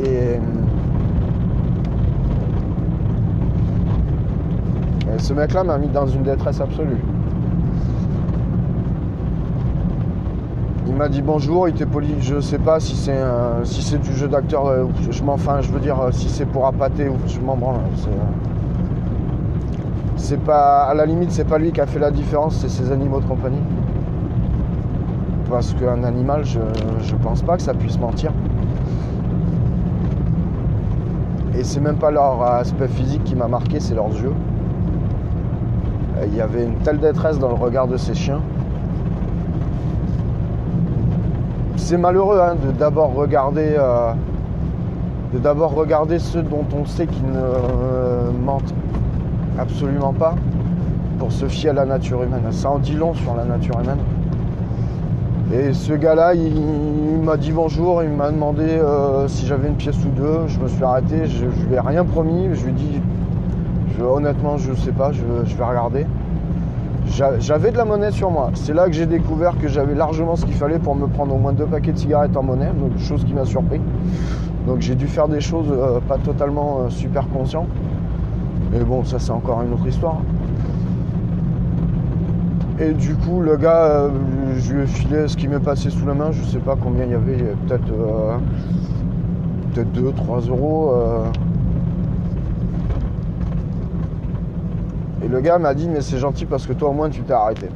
Et, 0.04 0.38
et 5.14 5.18
ce 5.18 5.32
mec-là 5.32 5.64
m'a 5.64 5.78
mis 5.78 5.88
dans 5.88 6.06
une 6.06 6.22
détresse 6.22 6.60
absolue. 6.60 7.02
Il 10.88 10.94
m'a 10.94 11.08
dit 11.08 11.20
bonjour, 11.20 11.68
il 11.68 11.74
était 11.74 11.86
poli. 11.86 12.14
Je 12.20 12.40
sais 12.40 12.58
pas 12.58 12.80
si 12.80 12.94
c'est 12.94 13.18
si 13.64 13.82
c'est 13.82 13.98
du 13.98 14.12
jeu 14.12 14.28
d'acteur. 14.28 14.66
euh, 14.66 14.86
Je 15.00 15.10
je 15.10 15.72
veux 15.72 15.80
dire 15.80 16.00
euh, 16.00 16.10
si 16.12 16.28
c'est 16.28 16.46
pour 16.46 16.66
appâter 16.66 17.08
ou 17.08 17.16
je 17.26 17.40
m'en 17.40 17.56
branle. 17.56 17.80
C'est, 17.96 18.08
euh, 18.08 18.12
C'est 20.16 20.40
pas 20.40 20.84
à 20.84 20.94
la 20.94 21.04
limite, 21.06 21.30
c'est 21.32 21.44
pas 21.44 21.58
lui 21.58 21.72
qui 21.72 21.80
a 21.80 21.86
fait 21.86 21.98
la 21.98 22.10
différence, 22.10 22.56
c'est 22.56 22.68
ses 22.70 22.90
animaux 22.92 23.20
de 23.20 23.26
compagnie. 23.26 23.62
Parce 25.50 25.74
qu'un 25.74 26.02
animal, 26.04 26.44
je, 26.44 26.60
je 27.02 27.14
pense 27.16 27.42
pas 27.42 27.56
que 27.56 27.62
ça 27.62 27.74
puisse 27.74 27.98
mentir. 27.98 28.32
Et 31.58 31.64
c'est 31.64 31.80
même 31.80 31.96
pas 31.96 32.10
leur 32.10 32.42
aspect 32.42 32.88
physique 32.88 33.24
qui 33.24 33.34
m'a 33.34 33.48
marqué, 33.48 33.80
c'est 33.80 33.94
leurs 33.94 34.08
yeux. 34.10 34.34
Il 36.26 36.34
y 36.34 36.40
avait 36.40 36.64
une 36.64 36.76
telle 36.76 36.98
détresse 36.98 37.38
dans 37.38 37.48
le 37.48 37.54
regard 37.54 37.86
de 37.88 37.96
ces 37.96 38.14
chiens. 38.14 38.40
C'est 41.86 41.98
malheureux 41.98 42.40
hein, 42.40 42.56
de 42.56 42.72
d'abord 42.72 43.14
regarder, 43.14 43.76
euh, 43.78 44.12
de 45.32 45.38
d'abord 45.38 45.72
regarder 45.72 46.18
ceux 46.18 46.42
dont 46.42 46.64
on 46.76 46.84
sait 46.84 47.06
qu'ils 47.06 47.30
ne 47.30 47.38
euh, 47.38 48.32
mentent 48.44 48.74
absolument 49.56 50.12
pas 50.12 50.34
pour 51.20 51.30
se 51.30 51.46
fier 51.46 51.70
à 51.70 51.74
la 51.74 51.84
nature 51.84 52.24
humaine. 52.24 52.42
Ça 52.50 52.70
en 52.70 52.80
dit 52.80 52.96
long 52.96 53.14
sur 53.14 53.36
la 53.36 53.44
nature 53.44 53.78
humaine. 53.80 54.00
Et 55.54 55.72
ce 55.72 55.92
gars-là, 55.92 56.34
il, 56.34 57.20
m'a 57.22 57.36
dit 57.36 57.52
bonjour, 57.52 58.02
il 58.02 58.10
m'a 58.10 58.32
demandé 58.32 58.64
euh, 58.66 59.28
si 59.28 59.46
j'avais 59.46 59.68
une 59.68 59.76
pièce 59.76 60.04
ou 60.04 60.08
deux. 60.08 60.48
Je 60.48 60.58
me 60.58 60.66
suis 60.66 60.82
arrêté, 60.82 61.26
je, 61.26 61.44
je 61.48 61.68
lui 61.68 61.76
ai 61.76 61.78
rien 61.78 62.04
promis. 62.04 62.48
Je 62.52 62.64
lui 62.64 62.70
ai 62.70 62.74
dit, 62.74 63.00
honnêtement, 64.02 64.56
je 64.56 64.74
sais 64.74 64.90
pas, 64.90 65.12
je 65.12 65.22
vais 65.22 65.64
regarder. 65.64 66.04
J'a- 67.16 67.38
J'avais 67.38 67.70
de 67.70 67.78
la 67.78 67.86
monnaie 67.86 68.10
sur 68.10 68.30
moi. 68.30 68.50
C'est 68.52 68.74
là 68.74 68.84
que 68.84 68.92
j'ai 68.92 69.06
découvert 69.06 69.56
que 69.56 69.68
j'avais 69.68 69.94
largement 69.94 70.36
ce 70.36 70.44
qu'il 70.44 70.54
fallait 70.54 70.78
pour 70.78 70.94
me 70.94 71.06
prendre 71.06 71.34
au 71.34 71.38
moins 71.38 71.54
deux 71.54 71.64
paquets 71.64 71.92
de 71.92 71.98
cigarettes 71.98 72.36
en 72.36 72.42
monnaie, 72.42 72.70
donc 72.78 72.98
chose 72.98 73.24
qui 73.24 73.32
m'a 73.32 73.46
surpris. 73.46 73.80
Donc 74.66 74.80
j'ai 74.82 74.94
dû 74.94 75.06
faire 75.06 75.26
des 75.26 75.40
choses 75.40 75.68
euh, 75.70 75.98
pas 76.06 76.18
totalement 76.18 76.80
euh, 76.80 76.90
super 76.90 77.26
conscient. 77.28 77.66
Mais 78.70 78.80
bon, 78.80 79.02
ça 79.02 79.18
c'est 79.18 79.30
encore 79.30 79.62
une 79.62 79.72
autre 79.72 79.86
histoire. 79.86 80.18
Et 82.78 82.92
du 82.92 83.14
coup, 83.14 83.40
le 83.40 83.56
gars, 83.56 83.84
euh, 83.86 84.08
je 84.58 84.74
lui 84.74 84.82
ai 84.82 84.86
filé 84.86 85.26
ce 85.26 85.38
qui 85.38 85.48
m'est 85.48 85.58
passé 85.58 85.88
sous 85.88 86.04
la 86.04 86.12
main. 86.12 86.32
Je 86.32 86.42
sais 86.44 86.58
pas 86.58 86.76
combien 86.78 87.06
il 87.06 87.12
y 87.12 87.14
avait, 87.14 87.38
peut-être 87.66 87.86
peut-être 89.72 89.92
2, 89.92 90.12
3 90.12 90.40
euros. 90.40 90.92
Et 95.22 95.28
le 95.28 95.40
gars 95.40 95.58
m'a 95.58 95.74
dit, 95.74 95.88
mais 95.88 96.00
c'est 96.02 96.18
gentil 96.18 96.46
parce 96.46 96.66
que 96.66 96.72
toi 96.72 96.90
au 96.90 96.92
moins 96.92 97.08
tu 97.10 97.22
t'es 97.22 97.32
arrêté. 97.32 97.68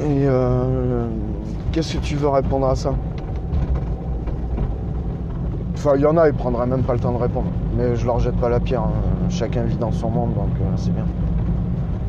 Et 0.00 0.26
euh, 0.26 1.06
qu'est-ce 1.72 1.96
que 1.96 2.02
tu 2.02 2.16
veux 2.16 2.28
répondre 2.28 2.66
à 2.68 2.76
ça? 2.76 2.92
Enfin, 5.74 5.92
il 5.96 6.02
y 6.02 6.06
en 6.06 6.16
a, 6.16 6.28
ils 6.28 6.34
prendraient 6.34 6.66
même 6.66 6.82
pas 6.82 6.94
le 6.94 6.98
temps 7.00 7.12
de 7.12 7.18
répondre. 7.18 7.48
Mais 7.76 7.94
je 7.96 8.06
leur 8.06 8.18
jette 8.18 8.36
pas 8.36 8.48
la 8.48 8.60
pierre. 8.60 8.82
hein. 8.82 8.92
Chacun 9.28 9.62
vit 9.62 9.76
dans 9.76 9.92
son 9.92 10.10
monde, 10.10 10.34
donc 10.34 10.48
euh, 10.60 10.64
c'est 10.76 10.92
bien. 10.92 11.04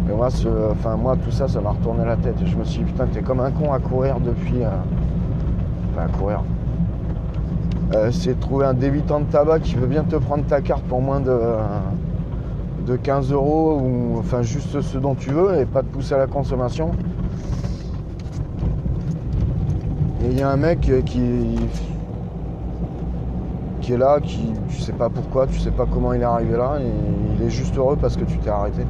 Mais 0.07 0.13
moi, 0.13 0.29
ce- 0.29 0.71
enfin, 0.71 0.95
moi, 0.95 1.15
tout 1.23 1.31
ça, 1.31 1.47
ça 1.47 1.59
m'a 1.61 1.71
retourné 1.71 2.05
la 2.05 2.15
tête. 2.15 2.35
Je 2.45 2.55
me 2.55 2.63
suis 2.63 2.79
dit, 2.83 2.91
putain, 2.91 3.05
t'es 3.07 3.21
comme 3.21 3.39
un 3.39 3.51
con 3.51 3.73
à 3.73 3.79
courir 3.79 4.19
depuis. 4.19 4.63
euh, 4.63 4.69
Enfin, 5.93 6.05
à 6.05 6.17
courir. 6.17 6.41
C'est 8.11 8.39
trouver 8.39 8.65
un 8.65 8.73
débitant 8.73 9.19
de 9.21 9.25
tabac 9.25 9.59
qui 9.59 9.75
veut 9.75 9.87
bien 9.87 10.03
te 10.03 10.15
prendre 10.17 10.43
ta 10.45 10.61
carte 10.61 10.83
pour 10.83 11.01
moins 11.01 11.19
de, 11.21 11.31
de 12.87 12.95
15 12.95 13.33
euros 13.33 13.81
ou 13.81 14.17
enfin 14.17 14.41
juste 14.41 14.79
ce 14.79 14.97
dont 14.97 15.13
tu 15.13 15.31
veux 15.31 15.59
et 15.59 15.65
pas 15.65 15.81
te 15.81 15.87
pousser 15.87 16.13
à 16.13 16.17
la 16.17 16.27
consommation. 16.27 16.91
Et 20.23 20.31
il 20.31 20.39
y 20.39 20.41
a 20.41 20.49
un 20.49 20.57
mec 20.57 20.79
qui, 21.05 21.55
qui 23.81 23.93
est 23.93 23.97
là, 23.97 24.19
qui 24.21 24.53
tu 24.69 24.81
sais 24.81 24.93
pas 24.93 25.09
pourquoi, 25.09 25.47
tu 25.47 25.59
sais 25.59 25.71
pas 25.71 25.85
comment 25.91 26.13
il 26.13 26.21
est 26.21 26.25
arrivé 26.25 26.57
là, 26.57 26.77
et 26.79 27.37
il 27.37 27.45
est 27.45 27.49
juste 27.49 27.77
heureux 27.77 27.97
parce 27.99 28.15
que 28.15 28.23
tu 28.23 28.37
t'es 28.37 28.49
arrêté. 28.49 28.83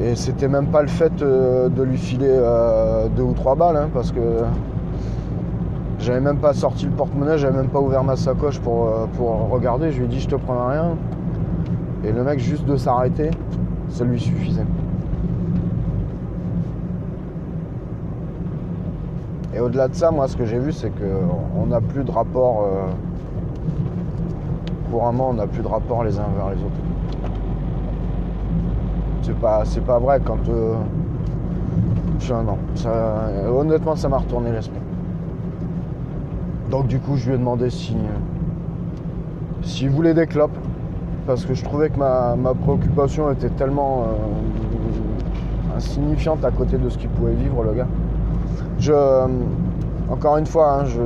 Et 0.00 0.14
c'était 0.14 0.48
même 0.48 0.66
pas 0.66 0.82
le 0.82 0.88
fait 0.88 1.22
euh, 1.22 1.70
de 1.70 1.82
lui 1.82 1.96
filer 1.96 2.28
euh, 2.28 3.08
deux 3.08 3.22
ou 3.22 3.32
trois 3.32 3.54
balles, 3.54 3.76
hein, 3.76 3.88
parce 3.94 4.12
que 4.12 4.20
j'avais 5.98 6.20
même 6.20 6.38
pas 6.38 6.52
sorti 6.52 6.84
le 6.84 6.92
porte-monnaie, 6.92 7.38
j'avais 7.38 7.56
même 7.56 7.70
pas 7.70 7.80
ouvert 7.80 8.04
ma 8.04 8.16
sacoche 8.16 8.60
pour, 8.60 8.86
euh, 8.86 9.06
pour 9.16 9.48
regarder. 9.48 9.90
Je 9.92 9.98
lui 9.98 10.04
ai 10.04 10.08
dit 10.08 10.20
je 10.20 10.28
te 10.28 10.36
prends 10.36 10.68
rien. 10.68 10.96
Et 12.06 12.12
le 12.12 12.22
mec 12.22 12.38
juste 12.38 12.64
de 12.64 12.76
s'arrêter, 12.76 13.30
ça 13.88 14.04
lui 14.04 14.20
suffisait. 14.20 14.64
Et 19.54 19.60
au-delà 19.60 19.88
de 19.88 19.94
ça, 19.94 20.10
moi 20.10 20.28
ce 20.28 20.36
que 20.36 20.44
j'ai 20.44 20.58
vu 20.58 20.70
c'est 20.70 20.90
qu'on 20.90 21.66
n'a 21.66 21.80
plus 21.80 22.04
de 22.04 22.10
rapport. 22.10 22.68
couramment 24.90 25.30
on 25.30 25.34
n'a 25.34 25.46
plus 25.46 25.62
de 25.62 25.68
rapport 25.68 26.04
les 26.04 26.18
uns 26.18 26.28
vers 26.36 26.50
les 26.50 26.62
autres. 26.62 26.86
C'est 29.26 29.36
pas, 29.40 29.64
c'est 29.64 29.84
pas 29.84 29.98
vrai 29.98 30.20
quand. 30.24 30.48
Euh, 30.48 30.76
non, 32.30 32.58
honnêtement, 33.58 33.96
ça 33.96 34.08
m'a 34.08 34.18
retourné 34.18 34.52
l'esprit. 34.52 34.78
Donc, 36.70 36.86
du 36.86 37.00
coup, 37.00 37.16
je 37.16 37.26
lui 37.28 37.34
ai 37.34 37.38
demandé 37.38 37.68
si. 37.70 37.96
S'il 39.62 39.90
voulait 39.90 40.14
des 40.14 40.28
clopes. 40.28 40.56
Parce 41.26 41.44
que 41.44 41.54
je 41.54 41.64
trouvais 41.64 41.90
que 41.90 41.98
ma, 41.98 42.36
préoccupation 42.62 43.30
était 43.32 43.50
tellement 43.50 44.04
euh, 44.04 45.76
insignifiante 45.76 46.44
à 46.44 46.50
côté 46.50 46.78
de 46.78 46.88
ce 46.88 46.98
qu'il 46.98 47.08
pouvait 47.10 47.34
vivre, 47.34 47.62
le 47.64 47.72
gars. 47.72 47.88
Je. 48.78 48.92
Encore 50.08 50.36
une 50.36 50.46
fois, 50.46 50.72
hein, 50.72 50.84
je 50.84 51.00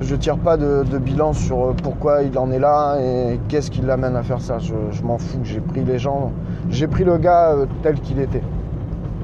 je 0.00 0.14
tire 0.14 0.38
pas 0.38 0.56
de, 0.56 0.84
bilan 0.98 1.32
sur 1.32 1.64
euh, 1.64 1.72
pourquoi 1.82 2.22
il 2.22 2.38
en 2.38 2.50
est 2.50 2.58
là 2.58 2.98
et 3.00 3.38
qu'est-ce 3.48 3.70
qui 3.70 3.80
l'amène 3.82 4.16
à 4.16 4.22
faire 4.22 4.40
ça. 4.40 4.58
Je, 4.58 5.02
m'en 5.02 5.18
fous. 5.18 5.40
J'ai 5.42 5.60
pris 5.60 5.84
les 5.84 5.98
gens, 5.98 6.32
j'ai 6.70 6.86
pris 6.86 7.04
le 7.04 7.18
gars 7.18 7.50
euh, 7.50 7.66
tel 7.82 8.00
qu'il 8.00 8.20
était. 8.20 8.42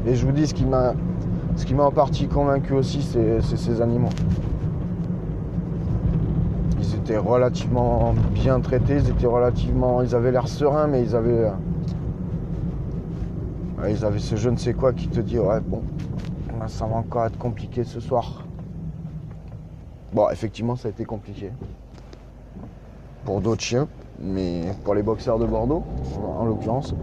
Et 0.07 0.15
je 0.15 0.27
vous 0.27 0.33
dis 0.33 0.47
ce 0.47 0.55
qui 0.55 0.65
m'a, 0.65 0.95
ce 1.57 1.65
qui 1.65 1.75
m'a 1.75 1.85
en 1.85 1.91
partie 1.91 2.27
convaincu 2.27 2.75
aussi, 2.75 3.03
c'est 3.03 3.41
ces 3.57 3.81
animaux. 3.81 4.11
Relativement 7.13 8.15
bien 8.33 8.61
traités, 8.61 8.97
ils 8.97 9.11
étaient 9.11 9.27
relativement, 9.27 10.01
ils 10.01 10.15
avaient 10.15 10.33
l'air 10.33 10.49
sereins, 10.49 10.87
mais 10.87 11.03
ils 11.03 11.15
avaient, 11.15 11.51
euh, 13.83 13.91
ils 13.91 14.05
avaient 14.05 14.19
ce 14.19 14.37
je 14.37 14.49
ne 14.49 14.57
sais 14.57 14.73
quoi 14.73 14.95
qui 14.95 15.09
te 15.09 15.21
dit 15.21 15.39
ouais 15.39 15.61
bon, 15.61 15.83
ça 16.67 16.87
va 16.87 16.97
encore 16.97 17.27
être 17.27 17.37
compliqué 17.37 17.85
ce 17.85 18.01
soir. 18.01 18.45
Bon, 20.15 20.31
effectivement, 20.31 20.77
ça 20.77 20.89
a 20.89 20.93
été 20.93 21.05
compliqué. 21.05 21.51
Pour 23.27 23.43
d'autres 23.43 23.63
chiens, 23.63 23.87
mais 24.19 24.63
pour 24.83 24.95
les 24.95 25.03
boxeurs 25.03 25.39
de 25.39 25.45
Bordeaux, 25.47 25.85
en 26.39 26.47
l'occurrence. 26.47 26.95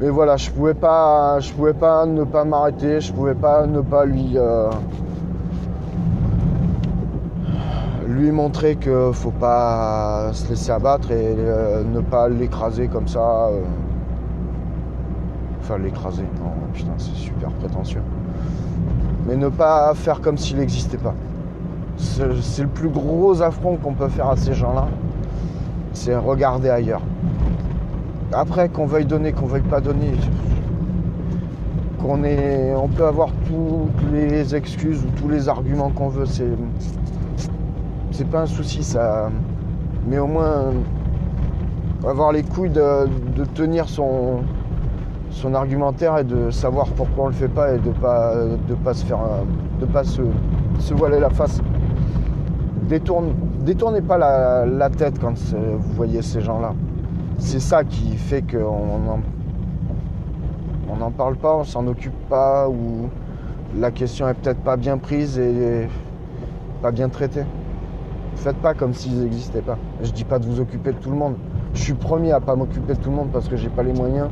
Mais 0.00 0.08
voilà, 0.08 0.36
je 0.38 0.50
pouvais 0.50 0.74
pas, 0.74 1.38
je 1.40 1.52
pouvais 1.52 1.74
pas 1.74 2.06
ne 2.06 2.24
pas 2.24 2.44
m'arrêter, 2.44 3.00
je 3.00 3.12
pouvais 3.12 3.34
pas 3.34 3.66
ne 3.66 3.82
pas 3.82 4.06
lui 4.06 4.32
euh, 4.36 4.70
lui 8.12 8.30
montrer 8.30 8.76
que 8.76 9.10
faut 9.12 9.30
pas 9.30 10.30
se 10.32 10.48
laisser 10.48 10.70
abattre 10.70 11.10
et 11.10 11.34
euh, 11.38 11.82
ne 11.84 12.00
pas 12.00 12.28
l'écraser 12.28 12.88
comme 12.88 13.08
ça. 13.08 13.48
Euh. 13.48 13.62
Enfin, 15.60 15.78
l'écraser, 15.78 16.24
non, 16.38 16.52
putain, 16.72 16.92
c'est 16.98 17.14
super 17.14 17.50
prétentieux. 17.50 18.02
Mais 19.26 19.36
ne 19.36 19.48
pas 19.48 19.92
faire 19.94 20.20
comme 20.20 20.36
s'il 20.36 20.58
n'existait 20.58 20.98
pas. 20.98 21.14
C'est 21.96 22.62
le 22.62 22.68
plus 22.68 22.88
gros 22.88 23.40
affront 23.42 23.76
qu'on 23.76 23.94
peut 23.94 24.08
faire 24.08 24.28
à 24.28 24.36
ces 24.36 24.54
gens-là. 24.54 24.88
C'est 25.92 26.16
regarder 26.16 26.68
ailleurs. 26.68 27.02
Après, 28.32 28.68
qu'on 28.68 28.86
veuille 28.86 29.04
donner, 29.04 29.32
qu'on 29.32 29.46
veuille 29.46 29.62
pas 29.62 29.80
donner, 29.80 30.12
qu'on 32.00 32.24
on 32.24 32.88
peut 32.88 33.06
avoir 33.06 33.28
toutes 33.46 34.12
les 34.12 34.54
excuses 34.54 35.04
ou 35.04 35.20
tous 35.20 35.28
les 35.28 35.48
arguments 35.48 35.90
qu'on 35.90 36.08
veut. 36.08 36.26
C'est 38.12 38.28
pas 38.28 38.42
un 38.42 38.46
souci 38.46 38.82
ça. 38.82 39.30
Mais 40.06 40.18
au 40.18 40.26
moins 40.26 40.72
avoir 42.06 42.32
les 42.32 42.42
couilles 42.42 42.70
de, 42.70 43.06
tenir 43.54 43.88
son, 43.88 44.40
argumentaire 45.54 46.18
et 46.18 46.24
de 46.24 46.50
savoir 46.50 46.86
pourquoi 46.88 47.24
on 47.24 47.26
le 47.28 47.32
fait 47.32 47.48
pas 47.48 47.74
et 47.74 47.78
de 47.78 47.90
pas 47.90 48.34
pas 48.84 48.94
se 48.94 49.04
faire 49.04 49.18
de 49.80 49.86
pas 49.86 50.04
se, 50.04 50.22
voiler 50.94 51.18
la 51.18 51.30
face 51.30 51.60
détournez 52.88 54.02
pas 54.02 54.18
la, 54.18 54.90
tête 54.90 55.18
quand 55.18 55.34
vous 55.54 55.94
voyez 55.94 56.22
ces 56.22 56.40
gens-là. 56.40 56.74
C'est 57.38 57.60
ça 57.60 57.84
qui 57.84 58.16
fait 58.16 58.42
qu'on 58.42 59.20
n'en 60.98 61.10
parle 61.10 61.36
pas, 61.36 61.56
on 61.56 61.64
s'en 61.64 61.86
occupe 61.86 62.28
pas, 62.28 62.68
ou 62.68 63.08
la 63.78 63.90
question 63.90 64.28
est 64.28 64.34
peut-être 64.34 64.60
pas 64.60 64.76
bien 64.76 64.98
prise 64.98 65.38
et 65.38 65.88
pas 66.82 66.90
bien 66.90 67.08
traitée. 67.08 67.44
Faites 68.36 68.56
pas 68.56 68.74
comme 68.74 68.92
s'ils 68.92 69.20
n'existaient 69.20 69.62
pas. 69.62 69.78
Je 70.02 70.10
dis 70.10 70.24
pas 70.24 70.38
de 70.38 70.46
vous 70.46 70.60
occuper 70.60 70.92
de 70.92 70.98
tout 70.98 71.10
le 71.10 71.16
monde. 71.16 71.36
Je 71.74 71.80
suis 71.82 71.94
premier 71.94 72.32
à 72.32 72.40
pas 72.40 72.56
m'occuper 72.56 72.94
de 72.94 72.98
tout 72.98 73.10
le 73.10 73.16
monde 73.16 73.30
parce 73.32 73.48
que 73.48 73.56
j'ai 73.56 73.68
pas 73.68 73.82
les 73.82 73.92
moyens. 73.92 74.28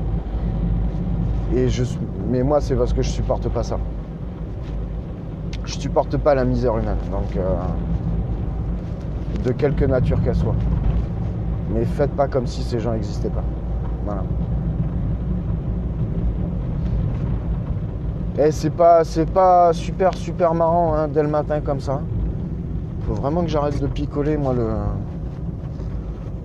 Mais 2.29 2.43
moi, 2.43 2.61
c'est 2.61 2.75
parce 2.77 2.93
que 2.93 3.03
je 3.03 3.09
supporte 3.09 3.49
pas 3.49 3.63
ça. 3.63 3.79
Je 5.65 5.79
supporte 5.79 6.17
pas 6.17 6.35
la 6.35 6.45
misère 6.45 6.77
humaine. 6.77 6.99
Donc, 7.11 7.37
euh, 7.37 7.55
de 9.45 9.53
quelque 9.53 9.85
nature 9.85 10.23
qu'elle 10.23 10.37
soit. 10.37 10.55
Mais 11.73 11.85
faites 11.85 12.13
pas 12.13 12.29
comme 12.29 12.47
si 12.47 12.63
ces 12.63 12.81
gens 12.81 12.93
n'existaient 12.93 13.31
pas. 13.31 13.45
Voilà. 14.05 14.23
Et 18.39 18.51
c'est 18.53 18.71
pas, 18.71 19.05
c'est 19.05 19.31
pas 19.31 19.73
super 19.73 20.15
super 20.15 20.55
marrant 20.55 20.95
hein, 20.95 21.09
dès 21.09 21.23
le 21.23 21.29
matin 21.29 21.61
comme 21.61 21.81
ça. 21.81 22.01
Faut 23.07 23.15
vraiment 23.15 23.43
que 23.43 23.49
j'arrête 23.49 23.81
de 23.81 23.87
picoler 23.87 24.37
moi 24.37 24.55
le, 24.55 24.69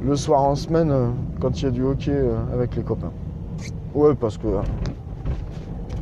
le 0.07 0.15
soir 0.15 0.43
en 0.43 0.55
semaine 0.55 0.91
euh, 0.91 1.07
quand 1.39 1.61
il 1.61 1.65
y 1.65 1.67
a 1.67 1.71
du 1.71 1.83
hockey 1.83 2.11
euh, 2.11 2.35
avec 2.53 2.75
les 2.75 2.83
copains. 2.83 3.11
Ouais 3.93 4.13
parce 4.15 4.37
que 4.37 4.47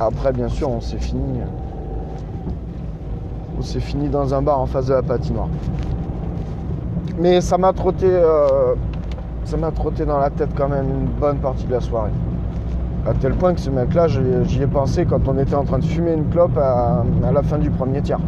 après 0.00 0.32
bien 0.32 0.48
sûr 0.48 0.70
on 0.70 0.80
s'est 0.80 0.98
fini. 0.98 1.40
On 3.58 3.62
s'est 3.62 3.80
fini 3.80 4.08
dans 4.08 4.34
un 4.34 4.42
bar 4.42 4.60
en 4.60 4.66
face 4.66 4.86
de 4.86 4.94
la 4.94 5.02
patinoire. 5.02 5.48
Mais 7.18 7.40
ça 7.40 7.56
m'a 7.58 7.72
trotté, 7.72 8.08
euh, 8.08 8.74
ça 9.44 9.56
m'a 9.56 9.70
trotté 9.70 10.04
dans 10.04 10.18
la 10.18 10.30
tête 10.30 10.50
quand 10.56 10.68
même 10.68 10.86
une 10.88 11.06
bonne 11.06 11.38
partie 11.38 11.64
de 11.66 11.72
la 11.72 11.80
soirée. 11.80 12.10
À 13.06 13.12
tel 13.14 13.34
point 13.34 13.54
que 13.54 13.60
ce 13.60 13.70
mec-là, 13.70 14.08
j'y 14.08 14.62
ai 14.62 14.66
pensé 14.66 15.04
quand 15.04 15.28
on 15.28 15.38
était 15.38 15.54
en 15.54 15.64
train 15.64 15.78
de 15.78 15.84
fumer 15.84 16.14
une 16.14 16.28
clope 16.30 16.56
à, 16.56 17.04
la 17.32 17.42
fin 17.42 17.58
du 17.58 17.70
premier 17.70 18.00
tiers. 18.00 18.18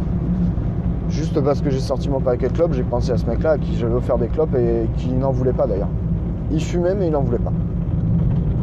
Juste 1.09 1.39
parce 1.41 1.61
que 1.61 1.69
j'ai 1.69 1.79
sorti 1.79 2.09
mon 2.09 2.19
paquet 2.19 2.49
de 2.49 2.53
clopes, 2.53 2.73
j'ai 2.73 2.83
pensé 2.83 3.11
à 3.11 3.17
ce 3.17 3.25
mec-là 3.25 3.51
à 3.51 3.57
qui 3.57 3.75
j'avais 3.77 3.93
offert 3.93 4.17
des 4.17 4.27
clopes 4.27 4.53
et 4.55 4.87
qui 4.97 5.09
n'en 5.09 5.31
voulait 5.31 5.53
pas 5.53 5.65
d'ailleurs. 5.65 5.87
Il 6.51 6.61
fumait 6.61 6.95
mais 6.95 7.07
il 7.07 7.11
n'en 7.11 7.21
voulait 7.21 7.39
pas. 7.39 7.53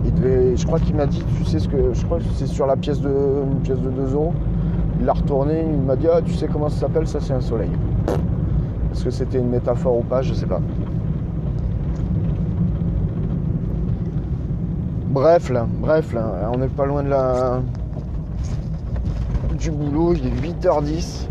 Il 0.05 0.13
devait, 0.15 0.57
je 0.57 0.67
crois 0.67 0.79
qu'il 0.79 0.95
m'a 0.95 1.07
dit, 1.07 1.25
tu 1.39 1.45
sais 1.45 1.59
ce 1.59 1.69
que, 1.69 1.95
je 1.95 2.05
crois 2.05 2.19
que 2.19 2.25
c'est 2.35 2.47
sur 2.47 2.67
la 2.67 2.77
pièce 2.77 3.01
de, 3.01 3.09
une 3.09 3.61
pièce 3.61 3.81
de 3.81 3.89
2 3.91 4.15
euros. 4.15 4.35
Il 5.01 5.07
l'a 5.07 5.15
retourné, 5.15 5.65
il 5.67 5.81
m'a 5.81 5.97
dit, 5.97 6.07
ah 6.13 6.21
tu 6.23 6.35
sais 6.35 6.47
comment 6.47 6.69
ça 6.69 6.81
s'appelle, 6.81 7.09
ça 7.09 7.19
c'est 7.21 7.33
un 7.33 7.41
soleil. 7.41 7.71
Est-ce 8.93 9.05
que 9.05 9.11
c'était 9.11 9.39
une 9.39 9.49
métaphore 9.49 9.97
ou 9.97 10.03
pas 10.03 10.21
Je 10.21 10.35
sais 10.35 10.47
pas. 10.47 10.61
Bref 15.11 15.49
là, 15.49 15.67
bref 15.81 16.13
là, 16.13 16.51
on 16.53 16.59
n'est 16.59 16.69
pas 16.69 16.85
loin 16.85 17.03
de 17.03 17.09
la 17.09 17.61
du 19.59 19.71
boulot, 19.71 20.13
il 20.15 20.27
est 20.27 20.53
8h10. 20.67 21.29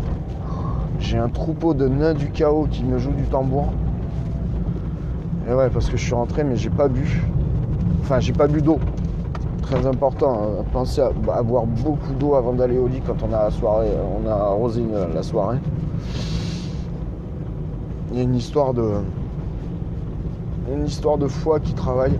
J'ai 1.04 1.18
un 1.18 1.28
troupeau 1.28 1.74
de 1.74 1.86
nains 1.86 2.14
du 2.14 2.30
chaos 2.30 2.66
qui 2.70 2.84
me 2.84 2.98
joue 2.98 3.12
du 3.12 3.24
tambour. 3.24 3.72
Et 5.48 5.52
ouais, 5.52 5.70
parce 5.70 5.88
que 5.88 5.96
je 5.96 6.04
suis 6.04 6.14
rentré, 6.14 6.44
mais 6.44 6.56
j'ai 6.56 6.70
pas 6.70 6.88
bu. 6.88 7.22
Enfin, 8.00 8.20
j'ai 8.20 8.32
pas 8.32 8.46
bu 8.46 8.62
d'eau. 8.62 8.78
Très 9.62 9.86
important. 9.86 10.40
Hein. 10.42 10.64
Pensez 10.72 11.00
à, 11.00 11.42
boire 11.42 11.66
beaucoup 11.66 12.12
d'eau 12.18 12.34
avant 12.34 12.52
d'aller 12.52 12.78
au 12.78 12.88
lit 12.88 13.02
quand 13.06 13.22
on 13.22 13.32
a 13.32 13.44
la 13.44 13.50
soirée, 13.50 13.90
on 14.18 14.26
a 14.28 14.32
arrosé 14.32 14.82
la 15.14 15.22
soirée 15.22 15.58
il 18.14 18.18
y 18.18 18.20
a 18.20 18.22
une 18.22 18.36
histoire 18.36 18.72
de 18.72 18.92
une 20.72 20.86
histoire 20.86 21.18
de 21.18 21.26
foie 21.26 21.58
qui 21.58 21.74
travaille, 21.74 22.16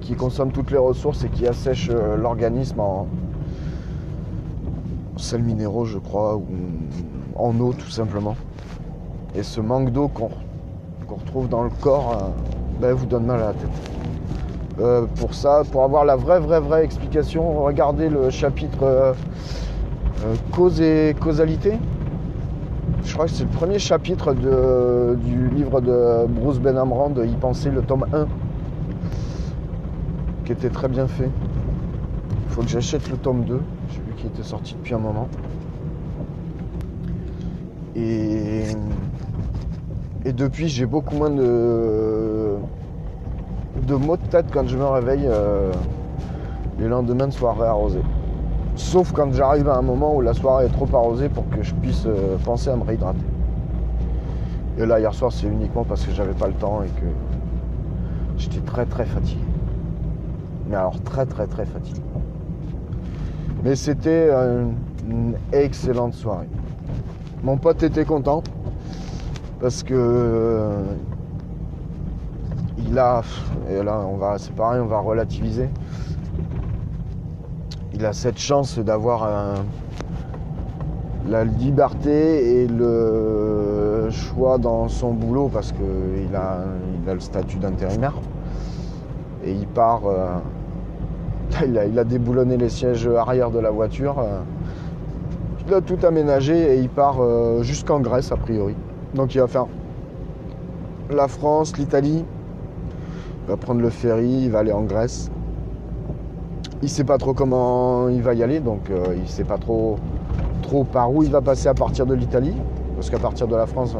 qui 0.00 0.14
consomme 0.14 0.50
toutes 0.50 0.72
les 0.72 0.76
ressources 0.76 1.22
et 1.24 1.28
qui 1.28 1.46
assèche 1.46 1.88
euh, 1.90 2.16
l'organisme 2.16 2.80
en 2.80 3.06
sels 5.16 5.44
minéraux, 5.44 5.84
je 5.84 5.98
crois, 5.98 6.40
en 7.40 7.58
eau 7.60 7.72
tout 7.72 7.90
simplement. 7.90 8.36
Et 9.34 9.42
ce 9.42 9.60
manque 9.60 9.90
d'eau 9.90 10.08
qu'on 10.08 10.30
retrouve 11.08 11.48
dans 11.48 11.62
le 11.62 11.70
corps 11.80 12.12
euh, 12.12 12.80
ben, 12.80 12.92
vous 12.94 13.06
donne 13.06 13.26
mal 13.26 13.40
à 13.40 13.46
la 13.46 13.52
tête. 13.52 13.90
Euh, 14.80 15.06
pour 15.16 15.34
ça, 15.34 15.62
pour 15.70 15.84
avoir 15.84 16.04
la 16.04 16.16
vraie, 16.16 16.40
vraie, 16.40 16.60
vraie 16.60 16.84
explication, 16.84 17.62
regardez 17.62 18.08
le 18.08 18.30
chapitre 18.30 19.14
Euh, 20.24 20.34
cause 20.52 20.82
et 20.82 21.16
causalité. 21.18 21.78
Je 23.04 23.14
crois 23.14 23.24
que 23.24 23.30
c'est 23.30 23.44
le 23.44 23.50
premier 23.50 23.78
chapitre 23.78 24.34
du 24.34 25.48
livre 25.48 25.80
de 25.80 26.26
Bruce 26.28 26.58
Benamran 26.58 27.08
de 27.08 27.24
Y 27.24 27.36
penser, 27.36 27.70
le 27.70 27.80
tome 27.80 28.04
1, 28.12 28.26
qui 30.44 30.52
était 30.52 30.68
très 30.68 30.88
bien 30.88 31.06
fait. 31.06 31.30
Il 32.44 32.52
faut 32.52 32.60
que 32.60 32.68
j'achète 32.68 33.08
le 33.08 33.16
tome 33.16 33.44
2, 33.44 33.60
j'ai 33.88 34.00
vu 34.00 34.12
qu'il 34.16 34.26
était 34.26 34.42
sorti 34.42 34.74
depuis 34.74 34.92
un 34.92 34.98
moment. 34.98 35.28
Et, 37.96 38.62
et 40.24 40.32
depuis, 40.32 40.68
j'ai 40.68 40.86
beaucoup 40.86 41.16
moins 41.16 41.30
de, 41.30 42.54
de 43.86 43.94
maux 43.94 44.16
de 44.16 44.26
tête 44.26 44.46
quand 44.52 44.68
je 44.68 44.76
me 44.76 44.84
réveille 44.84 45.26
euh, 45.26 45.72
les 46.78 46.88
lendemains 46.88 47.26
de 47.26 47.32
soirée 47.32 47.66
arrosée. 47.66 48.02
Sauf 48.76 49.12
quand 49.12 49.32
j'arrive 49.32 49.68
à 49.68 49.76
un 49.76 49.82
moment 49.82 50.14
où 50.14 50.20
la 50.20 50.32
soirée 50.32 50.66
est 50.66 50.72
trop 50.72 50.88
arrosée 50.94 51.28
pour 51.28 51.48
que 51.50 51.62
je 51.62 51.74
puisse 51.74 52.04
euh, 52.06 52.36
penser 52.44 52.70
à 52.70 52.76
me 52.76 52.84
réhydrater. 52.84 53.18
Et 54.78 54.86
là, 54.86 55.00
hier 55.00 55.12
soir, 55.12 55.32
c'est 55.32 55.46
uniquement 55.48 55.84
parce 55.84 56.04
que 56.06 56.12
j'avais 56.12 56.32
pas 56.32 56.46
le 56.46 56.54
temps 56.54 56.82
et 56.82 56.88
que 57.00 57.06
j'étais 58.38 58.60
très 58.60 58.86
très 58.86 59.04
fatigué. 59.04 59.42
Mais 60.68 60.76
alors 60.76 61.00
très 61.02 61.26
très 61.26 61.46
très 61.46 61.66
fatigué. 61.66 62.00
Mais 63.64 63.74
c'était 63.74 64.30
une 65.06 65.34
excellente 65.52 66.14
soirée. 66.14 66.48
Mon 67.42 67.56
pote 67.56 67.82
était 67.82 68.04
content 68.04 68.42
parce 69.60 69.82
que 69.82 69.94
euh, 69.94 70.82
il 72.78 72.98
a 72.98 73.22
et 73.70 73.82
là 73.82 74.00
on 74.06 74.16
va 74.16 74.36
c'est 74.38 74.54
pareil 74.54 74.80
on 74.80 74.86
va 74.86 74.98
relativiser. 74.98 75.68
Il 77.94 78.04
a 78.04 78.12
cette 78.12 78.38
chance 78.38 78.78
d'avoir 78.78 79.28
la 81.28 81.44
liberté 81.44 82.62
et 82.62 82.66
le 82.66 84.08
choix 84.10 84.58
dans 84.58 84.88
son 84.88 85.12
boulot 85.12 85.48
parce 85.52 85.72
qu'il 85.72 86.34
a, 86.34 86.58
il 87.02 87.08
a 87.08 87.14
le 87.14 87.20
statut 87.20 87.58
d'intérimaire. 87.58 88.14
Et 89.44 89.52
il 89.52 89.66
part 89.66 90.02
euh, 90.06 90.36
il, 91.66 91.78
a, 91.78 91.86
il 91.86 91.98
a 91.98 92.04
déboulonné 92.04 92.56
les 92.56 92.68
sièges 92.68 93.06
arrière 93.06 93.50
de 93.50 93.58
la 93.58 93.70
voiture 93.70 94.18
euh, 94.18 94.40
tout 95.78 95.98
aménagé 96.04 96.74
et 96.74 96.80
il 96.80 96.88
part 96.88 97.18
euh, 97.20 97.62
jusqu'en 97.62 98.00
Grèce 98.00 98.32
a 98.32 98.36
priori 98.36 98.74
donc 99.14 99.34
il 99.34 99.40
va 99.40 99.46
faire 99.46 99.66
la 101.10 101.28
France, 101.28 101.76
l'Italie 101.76 102.24
il 103.44 103.50
va 103.50 103.56
prendre 103.56 103.80
le 103.80 103.90
ferry, 103.90 104.42
il 104.42 104.50
va 104.50 104.58
aller 104.58 104.72
en 104.72 104.82
Grèce 104.82 105.30
il 106.82 106.88
sait 106.88 107.04
pas 107.04 107.18
trop 107.18 107.34
comment 107.34 108.08
il 108.08 108.22
va 108.22 108.34
y 108.34 108.42
aller, 108.42 108.60
donc 108.60 108.90
euh, 108.90 109.14
il 109.16 109.28
sait 109.28 109.44
pas 109.44 109.58
trop, 109.58 109.96
trop 110.62 110.84
par 110.84 111.12
où 111.12 111.22
il 111.22 111.30
va 111.30 111.40
passer 111.40 111.68
à 111.68 111.74
partir 111.74 112.06
de 112.06 112.14
l'Italie. 112.14 112.54
Parce 112.96 113.10
qu'à 113.10 113.18
partir 113.18 113.48
de 113.48 113.56
la 113.56 113.66
France, 113.66 113.96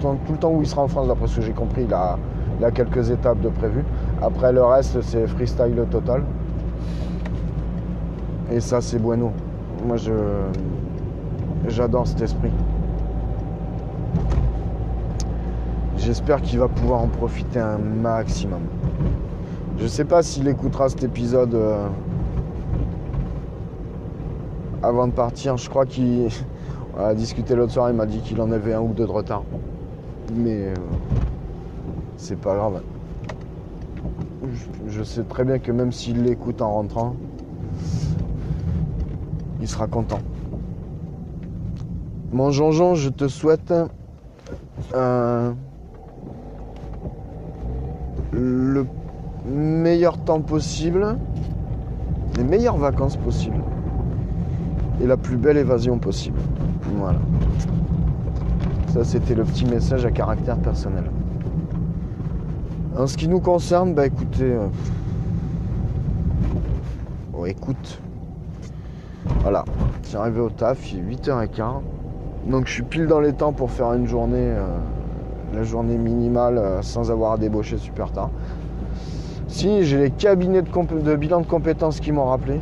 tout 0.00 0.32
le 0.32 0.38
temps 0.38 0.50
où 0.50 0.62
il 0.62 0.66
sera 0.66 0.82
en 0.82 0.88
France, 0.88 1.08
d'après 1.08 1.26
ce 1.26 1.36
que 1.36 1.42
j'ai 1.42 1.52
compris, 1.52 1.84
il 1.84 1.92
a, 1.92 2.18
a 2.62 2.70
quelques 2.70 3.10
étapes 3.10 3.40
de 3.40 3.50
prévues. 3.50 3.84
Après 4.22 4.50
le 4.52 4.64
reste, 4.64 5.02
c'est 5.02 5.26
freestyle 5.26 5.84
total. 5.90 6.24
Et 8.50 8.60
ça, 8.60 8.80
c'est 8.80 8.98
bueno. 8.98 9.32
Moi, 9.86 9.96
je, 9.98 10.12
j'adore 11.68 12.06
cet 12.06 12.22
esprit. 12.22 12.50
J'espère 15.96 16.40
qu'il 16.40 16.58
va 16.58 16.68
pouvoir 16.68 17.00
en 17.02 17.08
profiter 17.08 17.58
un 17.60 17.78
maximum. 17.78 18.62
Je 19.78 19.86
sais 19.86 20.04
pas 20.04 20.22
s'il 20.22 20.48
écoutera 20.48 20.88
cet 20.88 21.04
épisode 21.04 21.54
euh, 21.54 21.86
avant 24.82 25.06
de 25.06 25.12
partir. 25.12 25.56
Je 25.56 25.68
crois 25.68 25.86
qu'il 25.86 26.28
a 26.98 27.14
discuté 27.14 27.54
l'autre 27.54 27.72
soir. 27.72 27.90
Il 27.90 27.96
m'a 27.96 28.06
dit 28.06 28.20
qu'il 28.20 28.40
en 28.40 28.50
avait 28.50 28.74
un 28.74 28.80
ou 28.80 28.92
deux 28.92 29.06
de 29.06 29.10
retard. 29.10 29.42
Mais 30.34 30.68
euh, 30.68 30.74
c'est 32.16 32.38
pas 32.38 32.54
grave. 32.54 32.82
Je 34.88 35.02
sais 35.02 35.22
très 35.22 35.44
bien 35.44 35.58
que 35.58 35.70
même 35.70 35.92
s'il 35.92 36.22
l'écoute 36.22 36.62
en 36.62 36.72
rentrant, 36.72 37.14
il 39.60 39.68
sera 39.68 39.86
content. 39.86 40.18
Mon 42.32 42.50
Jean-Jean, 42.50 42.94
je 42.94 43.08
te 43.08 43.26
souhaite 43.26 43.74
le 48.32 48.86
meilleur 49.46 50.16
temps 50.18 50.40
possible, 50.40 51.16
les 52.36 52.44
meilleures 52.44 52.76
vacances 52.76 53.16
possibles 53.16 53.62
et 55.02 55.06
la 55.06 55.16
plus 55.16 55.36
belle 55.36 55.56
évasion 55.56 55.98
possible. 55.98 56.38
Voilà. 56.96 57.18
Ça, 58.92 59.04
c'était 59.04 59.34
le 59.34 59.44
petit 59.44 59.64
message 59.64 60.04
à 60.04 60.10
caractère 60.10 60.58
personnel. 60.58 61.10
En 62.96 63.06
ce 63.06 63.16
qui 63.16 63.28
nous 63.28 63.40
concerne, 63.40 63.94
bah 63.94 64.06
écoutez. 64.06 64.44
euh, 64.44 64.66
Oh, 67.32 67.46
écoute. 67.46 68.00
Voilà. 69.42 69.64
J'ai 70.10 70.18
arrivé 70.18 70.40
au 70.40 70.50
taf, 70.50 70.92
il 70.92 70.98
est 70.98 71.16
8h15. 71.16 71.80
Donc 72.46 72.66
je 72.66 72.72
suis 72.72 72.82
pile 72.82 73.06
dans 73.06 73.20
les 73.20 73.32
temps 73.32 73.52
pour 73.52 73.70
faire 73.70 73.92
une 73.92 74.06
journée, 74.06 74.38
euh, 74.38 74.66
la 75.54 75.62
journée 75.62 75.96
minimale 75.96 76.58
euh, 76.58 76.82
sans 76.82 77.10
avoir 77.10 77.32
à 77.32 77.38
débaucher 77.38 77.76
super 77.78 78.10
tard. 78.12 78.30
Si, 79.48 79.84
j'ai 79.84 79.98
les 79.98 80.10
cabinets 80.10 80.62
de, 80.62 81.16
bilan 81.16 81.40
de 81.40 81.46
compétences 81.46 82.00
qui 82.00 82.12
m'ont 82.12 82.26
rappelé. 82.26 82.60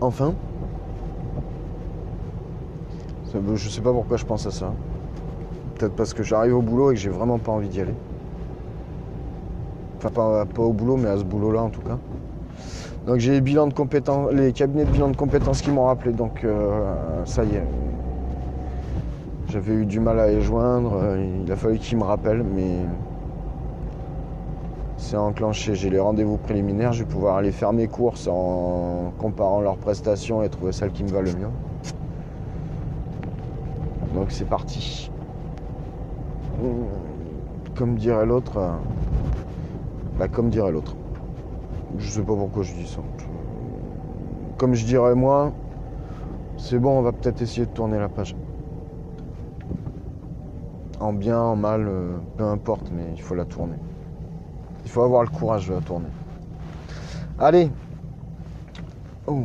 Enfin. 0.00 0.34
Ça, 3.32 3.38
Je 3.54 3.68
sais 3.68 3.80
pas 3.80 3.92
pourquoi 3.92 4.16
je 4.16 4.24
pense 4.24 4.46
à 4.46 4.50
ça. 4.50 4.72
Peut-être 5.74 5.94
parce 5.94 6.14
que 6.14 6.22
j'arrive 6.22 6.56
au 6.56 6.62
boulot 6.62 6.92
et 6.92 6.94
que 6.94 7.00
j'ai 7.00 7.10
vraiment 7.10 7.38
pas 7.38 7.52
envie 7.52 7.68
d'y 7.68 7.80
aller. 7.80 7.94
Enfin, 9.98 10.10
pas, 10.10 10.46
pas 10.46 10.62
au 10.62 10.72
boulot, 10.72 10.96
mais 10.96 11.08
à 11.08 11.18
ce 11.18 11.24
boulot-là 11.24 11.62
en 11.62 11.70
tout 11.70 11.82
cas. 11.82 11.98
Donc 13.08 13.20
j'ai 13.20 13.40
les, 13.40 14.52
cabinets 14.52 14.84
de 14.84 14.90
bilan 14.90 15.08
de 15.08 15.16
compétences 15.16 15.62
qui 15.62 15.70
m'ont 15.70 15.86
rappelé, 15.86 16.12
donc 16.12 16.44
euh, 16.44 17.24
ça 17.24 17.42
y 17.42 17.54
est. 17.54 17.64
J'avais 19.48 19.72
eu 19.72 19.86
du 19.86 19.98
mal 19.98 20.20
à 20.20 20.26
les 20.26 20.42
joindre, 20.42 20.92
euh, 21.02 21.40
il 21.42 21.50
a 21.50 21.56
fallu 21.56 21.78
qu'ils 21.78 21.96
me 21.96 22.02
rappellent, 22.02 22.42
mais 22.42 22.80
c'est 24.98 25.16
enclenché. 25.16 25.74
J'ai 25.74 25.88
les 25.88 25.98
rendez-vous 25.98 26.36
préliminaires, 26.36 26.92
je 26.92 27.02
vais 27.02 27.08
pouvoir 27.08 27.38
aller 27.38 27.50
faire 27.50 27.72
mes 27.72 27.88
courses 27.88 28.28
en 28.30 29.14
comparant 29.16 29.62
leurs 29.62 29.78
prestations 29.78 30.42
et 30.42 30.50
trouver 30.50 30.72
celle 30.72 30.90
qui 30.90 31.02
me 31.02 31.08
va 31.08 31.22
le 31.22 31.32
mieux. 31.32 31.48
Donc 34.14 34.26
c'est 34.28 34.46
parti. 34.46 35.10
Comme 37.74 37.94
dirait 37.94 38.26
l'autre, 38.26 38.58
euh, 38.58 38.72
bah, 40.18 40.28
comme 40.28 40.50
dirait 40.50 40.72
l'autre. 40.72 40.94
Je 41.96 42.10
sais 42.10 42.22
pas 42.22 42.34
pourquoi 42.34 42.62
je 42.62 42.74
dis 42.74 42.86
ça. 42.86 43.00
Comme 44.58 44.74
je 44.74 44.84
dirais 44.84 45.14
moi, 45.14 45.52
c'est 46.56 46.78
bon, 46.78 46.98
on 46.98 47.02
va 47.02 47.12
peut-être 47.12 47.40
essayer 47.40 47.66
de 47.66 47.70
tourner 47.70 47.98
la 47.98 48.08
page. 48.08 48.36
En 51.00 51.12
bien, 51.12 51.38
en 51.38 51.56
mal, 51.56 51.86
euh, 51.86 52.16
peu 52.36 52.44
importe, 52.44 52.90
mais 52.92 53.04
il 53.14 53.22
faut 53.22 53.36
la 53.36 53.44
tourner. 53.44 53.76
Il 54.84 54.90
faut 54.90 55.02
avoir 55.02 55.22
le 55.22 55.28
courage 55.28 55.68
de 55.68 55.74
la 55.74 55.80
tourner. 55.80 56.08
Allez. 57.38 57.70
Oh. 59.26 59.44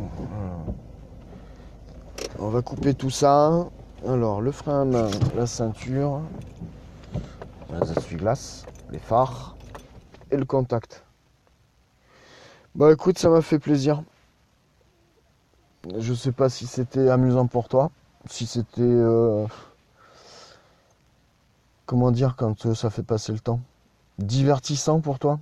On 2.40 2.48
va 2.48 2.62
couper 2.62 2.94
tout 2.94 3.10
ça. 3.10 3.68
Alors, 4.06 4.40
le 4.40 4.50
frein 4.50 4.82
à 4.82 4.84
main, 4.84 5.08
la 5.36 5.46
ceinture, 5.46 6.20
les 7.72 7.92
essuie-glaces, 7.92 8.66
les 8.90 8.98
phares 8.98 9.56
et 10.30 10.36
le 10.36 10.44
contact. 10.44 11.03
Bah 12.74 12.92
écoute, 12.92 13.18
ça 13.18 13.28
m'a 13.28 13.40
fait 13.40 13.60
plaisir. 13.60 14.02
Je 15.96 16.12
sais 16.12 16.32
pas 16.32 16.48
si 16.48 16.66
c'était 16.66 17.08
amusant 17.08 17.46
pour 17.46 17.68
toi, 17.68 17.90
si 18.28 18.46
c'était 18.46 18.82
euh, 18.82 19.46
comment 21.86 22.10
dire 22.10 22.34
quand 22.36 22.66
euh, 22.66 22.74
ça 22.74 22.90
fait 22.90 23.04
passer 23.04 23.32
le 23.32 23.38
temps, 23.38 23.60
divertissant 24.18 25.00
pour 25.00 25.20
toi. 25.20 25.38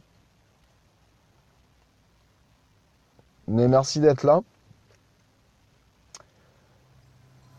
Mais 3.48 3.66
merci 3.66 3.98
d'être 3.98 4.24
là. 4.24 4.40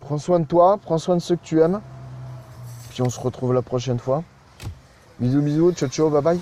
Prends 0.02 0.20
soin 0.20 0.40
de 0.40 0.46
toi, 0.46 0.78
prends 0.78 0.98
soin 1.00 1.16
de 1.16 1.22
ceux 1.22 1.36
que 1.36 1.44
tu 1.44 1.62
aimes. 1.62 1.82
Puis 2.90 3.02
on 3.02 3.10
se 3.10 3.20
retrouve 3.20 3.54
la 3.54 3.64
prochaine 3.64 4.00
fois. 4.00 4.24
Bisous 5.20 5.42
bisous, 5.42 5.72
ciao 5.72 5.90
ciao, 5.90 6.10
bye 6.12 6.22
bye. 6.22 6.40